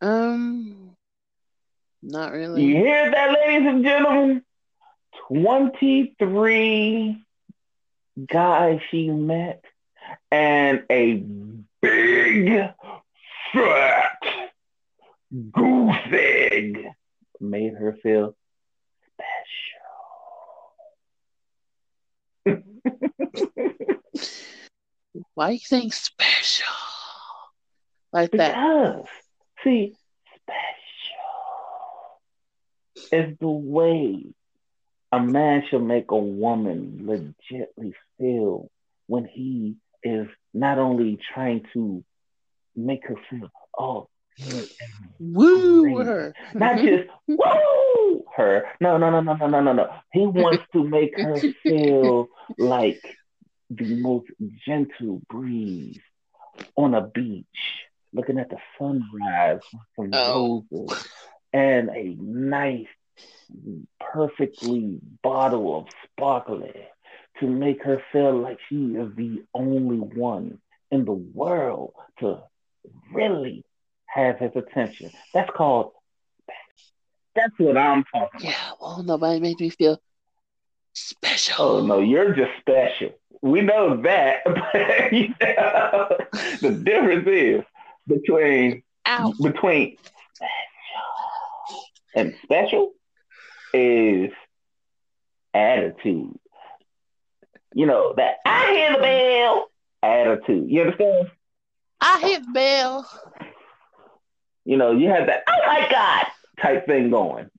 special? 0.01 0.13
Um, 0.13 0.86
not 2.07 2.33
really. 2.33 2.65
You 2.65 2.77
hear 2.77 3.11
that, 3.11 3.33
ladies 3.33 3.67
and 3.67 3.85
gentlemen? 3.85 4.43
23 5.29 7.23
guys 8.27 8.81
she 8.91 9.11
met 9.11 9.65
and 10.31 10.85
a 10.91 11.23
big, 11.83 12.71
fat 13.53 14.23
goose 15.53 15.97
egg 16.13 16.87
made 17.41 17.75
her 17.75 17.97
feel 18.03 18.37
special. 22.45 22.63
Why 25.35 25.51
you 25.51 25.59
think 25.59 25.93
special 25.93 26.73
like 28.13 28.31
that? 28.33 28.55
Because, 28.55 29.07
see, 29.65 29.95
special 30.43 30.77
is 33.13 33.37
the 33.41 33.49
way 33.49 34.25
a 35.13 35.21
man 35.21 35.63
should 35.69 35.83
make 35.83 36.11
a 36.11 36.17
woman 36.17 37.01
legitly 37.05 37.93
feel 38.19 38.71
when 39.07 39.25
he 39.25 39.77
is 40.03 40.27
not 40.53 40.79
only 40.79 41.19
trying 41.35 41.63
to 41.73 42.03
make 42.75 43.07
her 43.07 43.15
feel, 43.31 43.49
oh, 43.79 44.09
Woo 45.19 45.83
great. 45.95 46.07
her. 46.07 46.35
not 46.55 46.77
just 46.85 47.09
woo 47.27 48.25
her. 48.37 48.65
No, 48.81 48.99
no, 48.99 49.11
no, 49.11 49.21
no, 49.21 49.35
no, 49.35 49.47
no, 49.47 49.61
no, 49.63 49.73
no. 49.73 49.89
He 50.13 50.27
wants 50.27 50.65
to 50.73 50.85
make 50.85 51.17
her 51.17 51.41
feel 51.63 52.29
like 52.59 53.03
the 53.71 53.85
most 53.87 54.27
gentle 54.67 55.23
breeze 55.31 56.01
on 56.77 56.95
a 56.95 57.07
beach, 57.07 57.47
looking 58.13 58.39
at 58.39 58.51
the 58.51 58.59
sunrise 58.79 59.61
from 59.95 60.13
Oh. 60.15 60.65
roses, 60.71 60.99
and 61.53 61.89
a 61.91 62.15
nice, 62.21 62.87
perfectly 64.01 64.99
bottle 65.23 65.79
of 65.79 65.87
sparkling 66.05 66.73
to 67.41 67.47
make 67.47 67.83
her 67.83 68.03
feel 68.13 68.37
like 68.39 68.59
she 68.69 68.95
is 68.95 69.15
the 69.17 69.43
only 69.55 69.99
one 69.99 70.59
in 70.91 71.05
the 71.05 71.13
world 71.13 71.93
to 72.21 72.43
really 73.13 73.65
have 74.07 74.39
his 74.39 74.53
attention. 74.55 75.11
That's 75.35 75.51
called. 75.51 75.93
That's 77.35 77.53
what 77.59 77.77
I'm 77.77 78.05
talking 78.05 78.41
about. 78.41 78.45
Yeah, 78.45 78.71
well, 78.81 79.03
nobody 79.03 79.41
made 79.41 79.61
me 79.61 79.71
feel 79.71 80.01
special. 80.95 81.65
Oh 81.65 81.87
no, 81.87 81.99
you're 81.99 82.35
just 82.35 82.53
special. 82.61 83.11
We 83.43 83.61
know 83.61 84.01
that, 84.03 84.41
but 84.47 85.13
you 85.13 85.29
know, 85.41 86.09
the 86.63 86.81
difference 86.83 87.29
is 87.29 87.63
between 88.07 88.83
Ow. 89.07 89.35
between 89.43 89.97
special 90.33 91.85
and 92.15 92.35
special 92.43 92.93
is 93.77 94.33
attitude. 95.55 96.39
You 97.75 97.87
know 97.87 98.15
that 98.17 98.37
I 98.45 98.73
hear 98.73 98.93
the 98.93 99.03
bell 99.03 99.71
attitude. 100.03 100.71
You 100.71 100.83
understand? 100.83 101.31
I 102.01 102.21
hit 102.21 102.47
the 102.47 102.53
bell. 102.53 103.09
You 104.65 104.77
know, 104.77 104.93
you 104.93 105.09
have 105.09 105.27
that 105.27 105.45
oh 105.49 105.61
my 105.67 105.89
god 105.91 106.27
type 106.61 106.87
thing 106.87 107.11
going. 107.11 107.51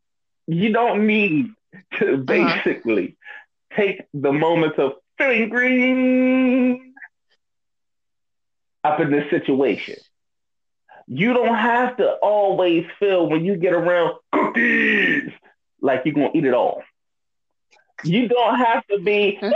You 0.47 0.73
don't 0.73 1.07
need 1.07 1.51
to 1.99 2.13
uh-huh. 2.13 2.23
basically 2.23 3.17
take 3.75 4.01
the 4.13 4.31
moments 4.31 4.77
of 4.79 4.93
feeling 5.17 5.49
green 5.49 6.93
up 8.83 8.99
in 8.99 9.11
this 9.11 9.29
situation. 9.29 9.95
You 11.07 11.33
don't 11.33 11.55
have 11.55 11.97
to 11.97 12.13
always 12.21 12.85
feel 12.99 13.29
when 13.29 13.45
you 13.45 13.55
get 13.55 13.73
around 13.73 14.15
cookies 14.33 15.31
like 15.81 16.01
you're 16.05 16.13
gonna 16.13 16.31
eat 16.33 16.45
it 16.45 16.53
all. 16.53 16.83
You 18.03 18.27
don't 18.27 18.55
have 18.57 18.85
to 18.87 18.99
be 18.99 19.39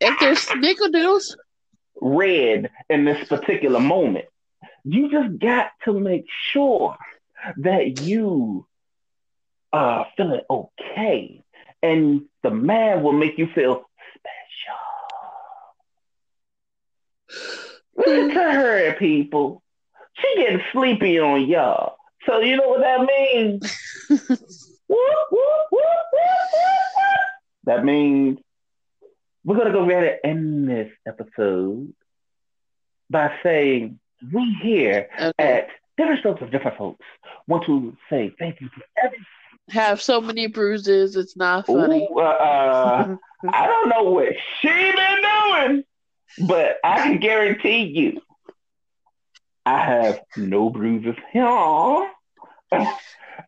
If 0.00 0.20
there's 0.20 0.44
snickerdoodles, 0.46 1.34
red 2.00 2.70
in 2.90 3.04
this 3.04 3.26
particular 3.28 3.80
moment. 3.80 4.26
You 4.84 5.10
just 5.10 5.38
got 5.38 5.70
to 5.84 5.98
make 5.98 6.26
sure 6.52 6.96
that 7.58 8.00
you 8.02 8.66
are 9.72 10.06
feeling 10.16 10.42
okay. 10.48 11.42
And 11.82 12.26
the 12.42 12.50
man 12.50 13.02
will 13.02 13.12
make 13.12 13.38
you 13.38 13.48
feel 13.54 13.84
special. 17.28 17.96
Listen 17.96 18.28
to 18.28 18.34
her, 18.34 18.94
people. 18.98 19.62
She 20.14 20.34
getting 20.36 20.60
sleepy 20.72 21.18
on 21.18 21.46
y'all. 21.48 21.96
So 22.26 22.40
you 22.40 22.56
know 22.56 22.68
what 22.68 22.80
that 22.80 23.00
means? 23.00 23.78
Whoop, 24.86 24.98
whoop, 25.30 25.66
whoop. 25.72 25.80
That 27.64 27.84
means 27.84 28.38
we're 29.44 29.56
gonna 29.56 29.72
go 29.72 29.88
ahead 29.88 30.18
and 30.22 30.68
end 30.68 30.68
this 30.68 30.92
episode 31.06 31.92
by 33.10 33.32
saying 33.42 33.98
we 34.32 34.56
here 34.62 35.08
okay. 35.18 35.32
at 35.38 35.68
Different 35.96 36.20
Strokes 36.20 36.42
of 36.42 36.50
Different 36.50 36.76
Folks 36.76 37.04
want 37.46 37.64
to 37.66 37.96
say 38.10 38.34
thank 38.38 38.60
you 38.60 38.68
to 38.68 38.82
every. 39.02 39.18
have 39.70 40.02
so 40.02 40.20
many 40.20 40.46
bruises, 40.46 41.16
it's 41.16 41.36
not 41.36 41.66
funny. 41.66 42.08
Ooh, 42.10 42.18
uh, 42.18 42.22
uh, 42.22 43.16
I 43.50 43.66
don't 43.66 43.88
know 43.88 44.04
what 44.04 44.32
she 44.60 44.68
been 44.68 45.22
doing, 45.22 45.84
but 46.48 46.76
I 46.84 47.02
can 47.02 47.18
guarantee 47.18 47.84
you, 47.84 48.20
I 49.66 49.78
have 49.78 50.20
no 50.36 50.70
bruises 50.70 51.16
here. 51.32 52.10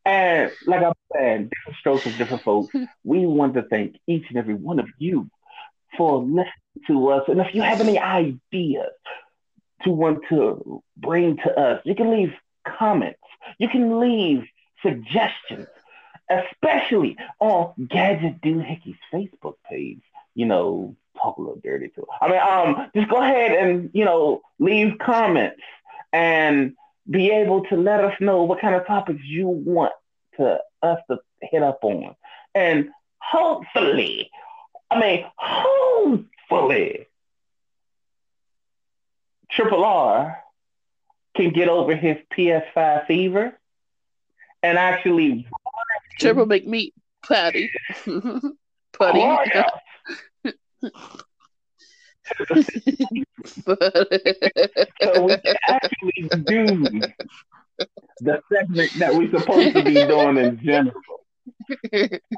And 0.05 0.51
like 0.67 0.83
I'm 0.83 0.93
saying, 1.15 1.51
different 1.55 1.79
strokes 1.79 2.07
of 2.07 2.17
different 2.17 2.43
folks. 2.43 2.75
We 3.05 3.27
want 3.27 3.55
to 3.55 3.63
thank 3.63 3.97
each 4.07 4.25
and 4.29 4.37
every 4.37 4.55
one 4.55 4.79
of 4.79 4.89
you 4.99 5.31
for 5.97 6.23
listening 6.23 6.53
to 6.89 7.09
us. 7.11 7.25
And 7.29 7.41
if 7.41 7.55
you 7.55 7.63
have 7.63 7.81
any 7.81 7.99
ideas 7.99 8.93
to 9.85 9.91
want 9.91 10.21
to 10.29 10.83
bring 10.97 11.37
to 11.39 11.59
us, 11.59 11.83
you 11.85 11.95
can 11.95 12.11
leave 12.11 12.33
comments. 12.67 13.21
You 13.59 13.69
can 13.69 14.01
leave 14.01 14.45
suggestions, 14.83 15.69
especially 16.31 17.17
on 17.39 17.73
Gadget 17.89 18.41
Doohickeys 18.41 18.99
Facebook 19.13 19.55
page. 19.69 20.01
You 20.35 20.47
know, 20.47 20.97
talk 21.21 21.39
a 21.39 21.41
little 21.41 21.61
dirty 21.63 21.89
to 21.89 22.01
it. 22.03 22.09
I 22.21 22.29
mean, 22.29 22.41
um, 22.41 22.91
just 22.95 23.09
go 23.09 23.23
ahead 23.23 23.53
and 23.53 23.91
you 23.95 24.05
know 24.05 24.43
leave 24.59 24.99
comments 24.99 25.63
and 26.13 26.75
be 27.09 27.31
able 27.31 27.65
to 27.67 27.77
let 27.77 28.03
us 28.03 28.15
know 28.21 28.43
what 28.45 28.61
kind 28.61 28.75
of 28.75 28.87
topics 28.87 29.21
you 29.25 29.49
want 29.49 29.93
to 30.37 30.59
us 30.83 30.99
to 31.11 31.19
hit 31.41 31.63
up 31.63 31.79
on, 31.83 32.15
and 32.55 32.91
hopefully, 33.19 34.31
I 34.91 35.01
mean, 35.01 35.25
hopefully, 35.37 37.07
Triple 39.51 39.85
R 39.85 40.39
can 41.37 41.51
get 41.51 41.69
over 41.69 41.95
his 41.95 42.17
PS5 42.37 43.07
fever 43.07 43.59
and 44.63 44.79
actually 44.79 45.47
Triple 46.19 46.47
McMeat 46.47 46.93
patty. 47.27 47.71
Putty. 48.05 48.53
Oh, 50.45 50.51
So 53.55 55.25
we 55.25 55.37
can 55.39 55.57
actually 55.69 56.29
do 56.45 57.01
the 58.21 58.41
segment 58.53 58.93
that 58.99 59.15
we're 59.15 59.31
supposed 59.31 59.75
to 59.77 59.85
be 59.85 59.95
doing 59.95 60.39
in 60.39 60.61
general. 60.63 60.95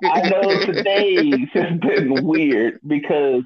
I 0.04 0.28
know 0.28 0.66
today's 0.66 1.48
has 1.54 1.78
been 1.80 2.24
weird 2.24 2.80
because 2.86 3.44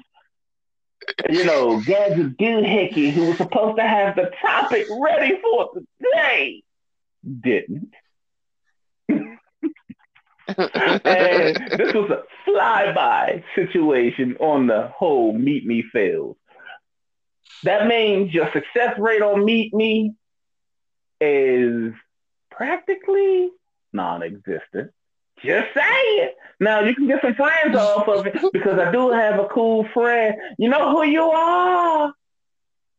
you 1.29 1.43
know, 1.45 1.81
Gadget 1.81 2.37
Doohickey, 2.37 3.11
who 3.11 3.27
was 3.27 3.37
supposed 3.37 3.77
to 3.77 3.83
have 3.83 4.15
the 4.15 4.31
topic 4.41 4.87
ready 4.89 5.39
for 5.41 5.71
today, 6.01 6.63
didn't. 7.41 7.93
And 10.47 10.57
this 11.77 11.93
was 11.93 12.09
a 12.11 12.23
flyby 12.49 13.43
situation 13.55 14.37
on 14.39 14.67
the 14.67 14.87
whole 14.95 15.33
Meet 15.33 15.65
Me 15.65 15.83
fails. 15.91 16.37
That 17.63 17.87
means 17.87 18.33
your 18.33 18.51
success 18.51 18.97
rate 18.97 19.21
on 19.21 19.45
Meet 19.45 19.73
Me 19.73 20.13
is 21.21 21.93
practically 22.51 23.49
non-existent. 23.93 24.91
Just 25.43 25.67
saying. 25.73 26.29
Now 26.59 26.81
you 26.81 26.95
can 26.95 27.07
get 27.07 27.21
some 27.21 27.35
friends 27.35 27.75
off 27.75 28.07
of 28.07 28.25
it 28.27 28.35
because 28.53 28.79
I 28.79 28.91
do 28.91 29.11
have 29.11 29.39
a 29.39 29.47
cool 29.47 29.85
friend. 29.93 30.35
You 30.57 30.69
know 30.69 30.91
who 30.91 31.03
you 31.03 31.23
are. 31.23 32.13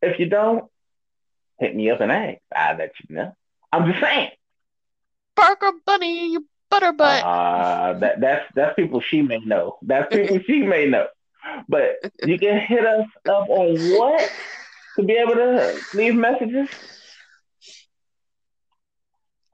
If 0.03 0.19
you 0.19 0.27
don't, 0.29 0.65
hit 1.59 1.75
me 1.75 1.91
up 1.91 2.01
and 2.01 2.13
ask. 2.13 2.39
I'll 2.55 2.77
let 2.77 2.93
you 3.09 3.15
know. 3.15 3.35
I'm 3.73 3.91
just 3.91 4.01
saying. 4.01 4.31
Burger 5.35 5.73
Bunny, 5.87 6.37
butterbutt. 6.81 7.23
Uh, 7.23 7.99
that 7.99 8.21
that's 8.21 8.45
that's 8.55 8.75
people 8.75 9.01
she 9.01 9.23
may 9.23 9.39
know. 9.39 9.79
That's 9.83 10.13
people 10.13 10.39
she 10.47 10.63
may 10.63 10.87
know. 10.87 11.07
But 11.69 11.97
you 12.25 12.39
can 12.39 12.59
hit 12.59 12.87
us 12.87 13.07
up 13.29 13.49
on 13.49 13.77
what 13.99 14.31
to 14.97 15.03
be 15.03 15.15
able 15.15 15.35
to 15.35 15.81
leave 15.95 16.15
messages. 16.15 16.69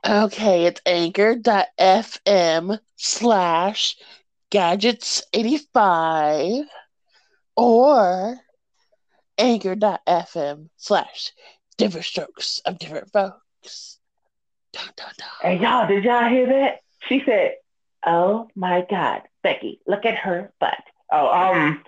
Okay, 0.07 0.65
it's 0.65 0.81
anchor.fm 0.87 2.79
slash 2.97 3.97
gadgets85 4.51 6.65
or 7.57 8.39
anchor.fm 9.37 10.69
slash 10.77 11.33
different 11.77 12.07
strokes 12.07 12.61
of 12.65 12.79
different 12.79 13.13
folks. 13.13 13.99
Dun, 14.73 14.85
dun, 14.97 15.13
dun. 15.19 15.29
Hey 15.43 15.61
y'all, 15.61 15.87
did 15.87 16.05
y'all 16.05 16.29
hear 16.29 16.47
that? 16.47 16.81
She 17.09 17.23
said, 17.25 17.55
"Oh 18.05 18.49
my 18.55 18.87
God, 18.89 19.23
Becky, 19.43 19.81
look 19.87 20.05
at 20.05 20.17
her 20.17 20.53
butt." 20.61 20.83
Oh, 21.13 21.29
um, 21.29 21.83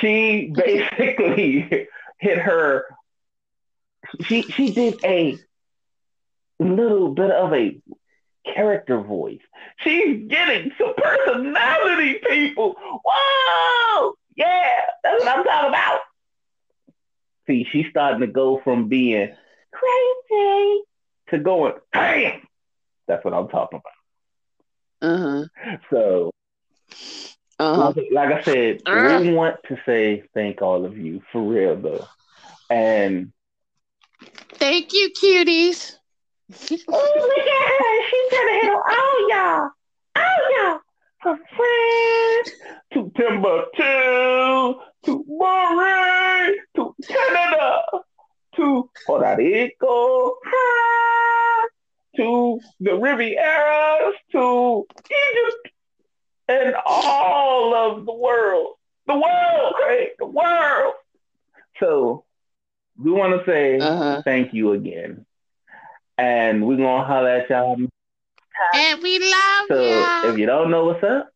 she 0.00 0.52
basically 0.54 1.88
hit 2.18 2.38
her. 2.38 2.84
She 4.24 4.42
she 4.42 4.72
did 4.72 5.04
a 5.04 5.38
little 6.58 7.10
bit 7.14 7.30
of 7.30 7.52
a 7.52 7.80
character 8.44 9.00
voice. 9.00 9.40
She's 9.78 10.28
getting 10.28 10.72
some 10.78 10.94
personality, 10.96 12.20
people. 12.28 12.76
Whoa, 13.04 14.14
yeah, 14.36 14.80
that's 15.02 15.24
what 15.24 15.38
I'm 15.38 15.44
talking 15.44 15.68
about. 15.68 16.00
See, 17.46 17.66
she's 17.70 17.86
starting 17.90 18.20
to 18.20 18.26
go 18.26 18.60
from 18.62 18.88
being 18.88 19.34
crazy 19.72 20.80
to 21.30 21.38
going, 21.38 21.74
bam. 21.92 22.42
That's 23.08 23.24
what 23.24 23.34
I'm 23.34 23.48
talking 23.48 23.80
about. 23.80 23.91
Uh-huh. 25.02 25.44
So, 25.90 26.30
Uh-huh. 27.58 27.92
like, 27.96 28.08
like 28.12 28.32
I 28.40 28.42
said, 28.44 28.82
Uh. 28.86 29.18
we 29.20 29.34
want 29.34 29.56
to 29.68 29.76
say 29.86 30.22
thank 30.34 30.62
all 30.62 30.84
of 30.84 30.96
you 30.96 31.20
for 31.32 31.42
real 31.42 31.76
though. 31.76 32.06
And 32.70 33.32
Thank 34.54 34.92
you, 34.92 35.10
cuties. 35.10 35.96
oh, 36.88 37.12
look 37.16 37.46
at 37.46 37.68
her. 37.68 38.02
She's 38.08 38.28
trying 38.30 38.48
to 38.48 38.54
hit 38.62 38.72
all 38.72 39.28
y'all. 39.28 39.70
All 40.16 40.40
y'all. 40.56 40.78
From 41.22 41.38
France 41.56 42.50
to 42.94 43.10
Timbuktu 43.16 44.80
to 45.04 45.24
Murray 45.28 46.56
to 46.76 46.94
Canada 47.06 47.82
to 48.56 48.90
Puerto 49.06 49.36
Rico 49.36 50.34
to 52.16 52.60
the 52.80 52.90
Rivieras 52.92 54.12
to 54.32 54.86
Egypt 54.98 55.74
and 56.48 56.74
all 56.86 57.74
of 57.74 58.06
the 58.06 58.12
world. 58.12 58.74
The 59.06 59.14
world, 59.14 59.74
Craig, 59.76 60.10
the 60.18 60.26
world. 60.26 60.94
So 61.80 62.24
we 63.02 63.10
want 63.10 63.38
to 63.38 63.50
say 63.50 63.78
Uh-huh. 63.80 64.22
thank 64.24 64.52
you 64.54 64.72
again. 64.72 65.26
And 66.18 66.66
we're 66.66 66.76
going 66.76 67.00
to 67.00 67.06
holler 67.06 67.28
at 67.30 67.50
y'all. 67.50 67.74
And 68.74 69.02
we 69.02 69.18
love 69.18 69.66
you. 69.70 70.04
So 70.22 70.30
if 70.30 70.38
you 70.38 70.46
don't 70.46 70.70
know 70.70 70.84
what's 70.86 71.02
up, 71.02 71.30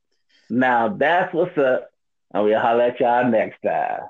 now 0.48 0.88
that's 0.88 1.32
what's 1.34 1.56
up. 1.58 1.90
And 2.32 2.44
we'll 2.44 2.60
holler 2.60 2.82
at 2.82 3.00
y'all 3.00 3.28
next 3.28 3.60
time. 3.62 4.00